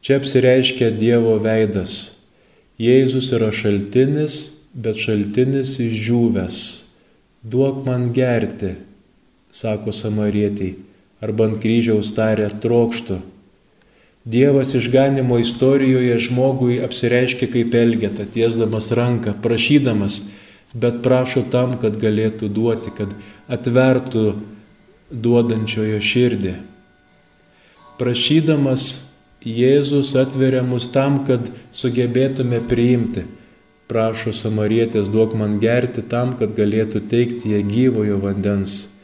[0.04, 2.16] Čia apsireiškia Dievo veidas,
[2.76, 4.34] Jėzus yra šaltinis,
[4.76, 6.58] bet šaltinis išdžiūvęs.
[7.46, 8.74] Duok man gerti,
[9.48, 10.74] sako samarietiai,
[11.26, 13.18] arba ant kryžiaus tarė trokštų.
[14.26, 20.20] Dievas išganimo istorijoje žmogui apsireiškia kaip elgeta, tiesdamas ranką, prašydamas,
[20.74, 23.14] bet prašo tam, kad galėtų duoti, kad
[23.50, 24.24] atvertų
[25.10, 26.56] duodančiojo širdį.
[28.00, 28.88] Prašydamas
[29.46, 33.22] Jėzus atveria mus tam, kad sugebėtume priimti.
[33.86, 38.95] Prašo samarietės, duok man gerti tam, kad galėtų teikti jie gyvojo vandens.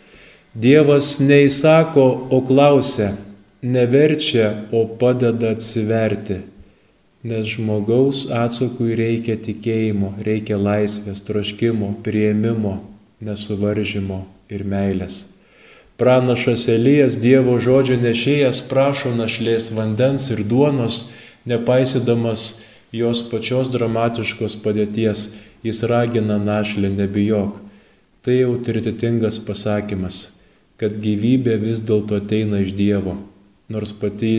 [0.53, 3.15] Dievas neįsako, o klausia,
[3.65, 6.43] neverčia, o padeda atsiverti.
[7.25, 12.75] Nes žmogaus atsakui reikia tikėjimo, reikia laisvės, troškimo, prieimimo,
[13.25, 14.19] nesuvaržymo
[14.53, 15.23] ir meilės.
[15.97, 21.15] Pranašas Elijas Dievo žodžio nešėjas prašo našlės vandens ir duonos,
[21.49, 22.45] nepaisydamas
[22.93, 25.25] jos pačios dramatiškos padėties,
[25.65, 27.57] jis ragina našlę nebijok.
[28.23, 30.42] Tai autoritetingas pasakymas,
[30.81, 33.17] kad gyvybė vis dėlto ateina iš Dievo.
[33.73, 34.35] Nors pati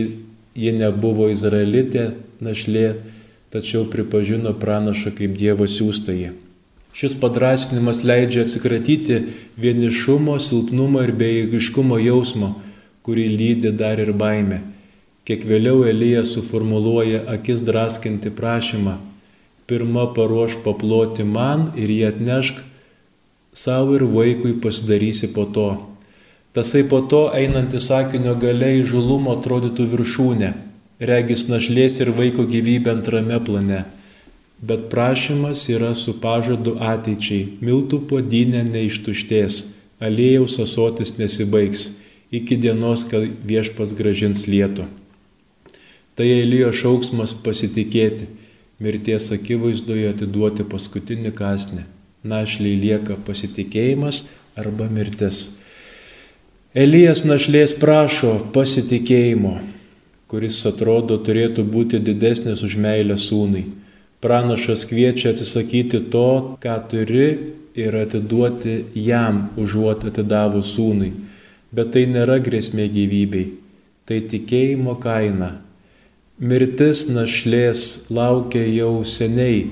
[0.54, 2.12] ji nebuvo izraelitė
[2.44, 2.94] našlė,
[3.54, 6.34] tačiau pripažino pranašą kaip Dievo siūstąjį.
[6.94, 9.16] Šis padrasinimas leidžia atsikratyti
[9.58, 12.52] vienišumo, silpnumo ir bejėgiškumo jausmo,
[13.02, 14.60] kurį lydi dar ir baime.
[15.26, 18.98] Kiek vėliau Elijas suformuluoja akis draskinti prašymą.
[19.66, 22.60] Pirma paruoš paploti man ir jį atnešk
[23.56, 25.68] savo ir vaikui pasidarysi po to.
[26.54, 30.52] Tasai po to einanti sakinio gale į žulumo atrodytų viršūnė,
[31.10, 33.82] regis našlės ir vaiko gyvybė antrame plane
[34.66, 37.58] bet prašymas yra su pažadu ateičiai.
[37.64, 39.58] Miltų podinė neištuštės,
[40.00, 41.84] aliejaus asotis nesibaigs
[42.34, 44.86] iki dienos, kai viešpas gražins lietų.
[46.14, 48.30] Tai eilijo šauksmas pasitikėti,
[48.80, 51.84] mirties akivaizdoje atiduoti paskutinį kasnį.
[52.24, 54.24] Našliai lieka pasitikėjimas
[54.56, 55.58] arba mirtis.
[56.74, 59.60] Elijas našlės prašo pasitikėjimo,
[60.26, 63.64] kuris atrodo turėtų būti didesnis už meilę sūnui
[64.24, 67.26] pranašas kviečia atsisakyti to, ką turi
[67.76, 71.10] ir atiduoti jam, užuot atidavus sūnui.
[71.74, 73.50] Bet tai nėra grėsmė gyvybei,
[74.08, 75.50] tai tikėjimo kaina.
[76.40, 79.66] Mirtis našlės laukia jau seniai,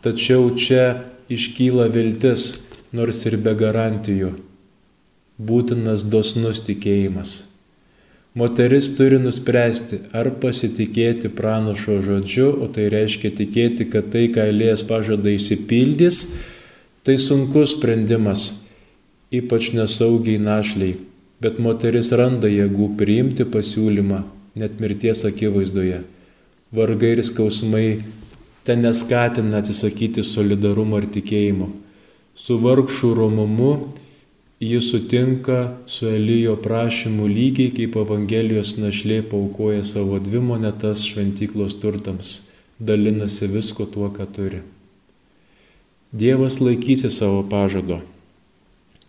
[0.00, 0.86] tačiau čia
[1.28, 2.46] iškyla viltis,
[2.96, 4.32] nors ir be garantijų.
[5.48, 7.32] Būtinas dosnus tikėjimas.
[8.38, 14.84] Moteris turi nuspręsti, ar pasitikėti pranašo žodžiu, o tai reiškia tikėti, kad tai, ką Elijas
[14.88, 16.22] pažada įsipildys,
[17.04, 18.46] tai sunkus sprendimas,
[19.34, 20.96] ypač nesaugiai našliai,
[21.44, 24.22] bet moteris randa jėgų priimti pasiūlymą
[24.54, 26.02] net mirties akivaizdoje.
[26.72, 27.86] Vargai ir skausmai
[28.64, 31.68] ten neskatina atsisakyti solidarumo ir tikėjimo.
[32.32, 33.72] Su vargšų romumu
[34.62, 42.30] jis sutinka su Elijo prašymu lygiai kaip Evangelijos našlė paukoja savo dvi monetas šventyklos turtams,
[42.78, 44.62] dalinasi visko tuo, ką turi.
[46.12, 47.98] Dievas laikysi savo pažado.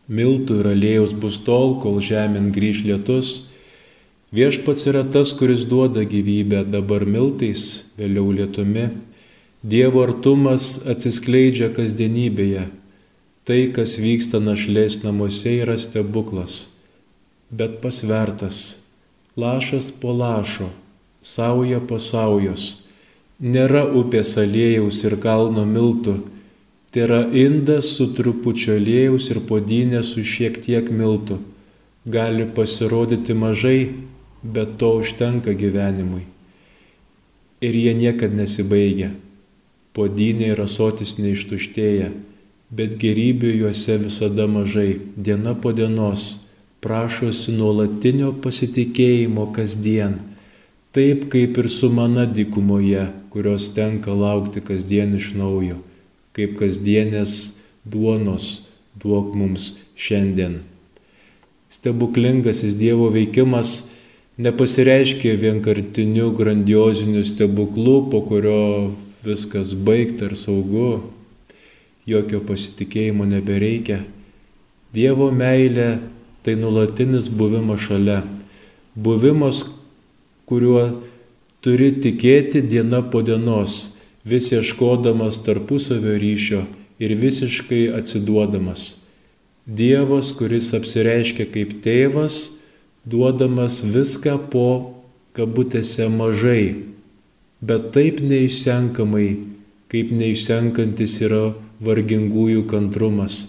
[0.09, 3.33] Miltų ir aliejus bus tol, kol žemėn grįž lietus.
[4.33, 8.89] Viešpats yra tas, kuris duoda gyvybę dabar miltais, vėliau lietumi.
[9.61, 12.71] Dievo artumas atsiskleidžia kasdienybėje
[13.43, 16.77] Tai, kas vyksta našlės namuose, yra stebuklas,
[17.51, 18.59] bet pasvertas,
[19.35, 20.69] lašas po lašo,
[21.19, 22.69] sauja po saujos.
[23.43, 26.15] Nėra upės aliejaus ir kalno miltų,
[26.87, 31.41] tai yra indas su trupučiu aliejaus ir podinė su šiek tiek miltų.
[32.07, 33.91] Gali pasirodyti mažai,
[34.39, 36.23] bet to užtenka gyvenimui.
[37.59, 39.11] Ir jie niekad nesibaigia.
[39.91, 42.13] Podinė ir asotis neištuštėja
[42.73, 46.49] bet gerybių juose visada mažai, diena po dienos,
[46.83, 50.17] prašosi nuolatinio pasitikėjimo kasdien,
[50.95, 55.79] taip kaip ir su mana dykumoje, kurios tenka laukti kasdien iš naujo,
[56.33, 57.37] kaip kasdienės
[57.85, 58.51] duonos
[58.99, 60.61] duok mums šiandien.
[61.73, 63.89] Stebuklingasis Dievo veikimas
[64.37, 68.93] nepasireiškia vienkartiniu grandioziniu stebuklu, po kurio
[69.25, 71.01] viskas baigta ir saugu,
[72.09, 74.03] jokio pasitikėjimo nebereikia.
[74.93, 75.97] Dievo meilė
[76.43, 78.21] tai nulatinis buvimas šalia.
[78.93, 79.63] Buvimas,
[80.45, 80.83] kuriuo
[81.63, 83.97] turi tikėti diena po dienos,
[84.27, 86.65] vis ieškodamas tarpusavio ryšio
[86.99, 89.03] ir visiškai atsiduodamas.
[89.63, 92.59] Dievas, kuris apsireiškia kaip tėvas,
[93.07, 94.67] duodamas viską po
[95.33, 96.83] kabutėse mažai,
[97.63, 99.29] bet taip neišsenkamai
[99.93, 101.53] kaip neišsenkantis yra
[101.85, 103.41] vargingųjų kantrumas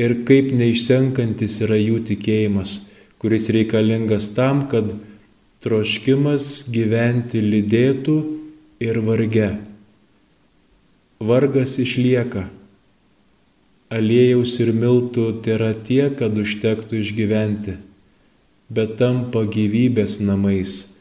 [0.00, 2.74] ir kaip neišsenkantis yra jų tikėjimas,
[3.22, 4.94] kuris reikalingas tam, kad
[5.64, 8.16] troškimas gyventi lydėtų
[8.84, 9.54] ir varge.
[11.24, 12.48] Vargas išlieka.
[13.94, 17.76] Aliejaus ir miltų tai yra tie, kad užtektų išgyventi,
[18.74, 20.96] bet tampa gyvybės namais,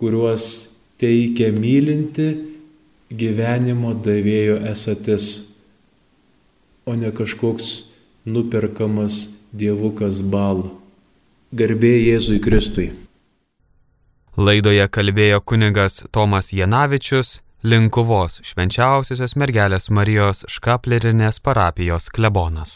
[0.00, 0.46] kuriuos
[0.98, 2.32] teikia mylinti
[3.12, 5.51] gyvenimo davėjo esatis,
[6.86, 7.72] o ne kažkoks
[8.24, 10.64] nuperkamas dievukas bal.
[11.52, 12.90] Garbė Jėzui Kristui.
[14.36, 22.72] Laidoje kalbėjo kunigas Tomas Janavičius, Linkuvos švenčiausiosios mergelės Marijos škaplerinės parapijos klebonas.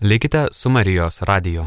[0.00, 1.66] Likite su Marijos radiju.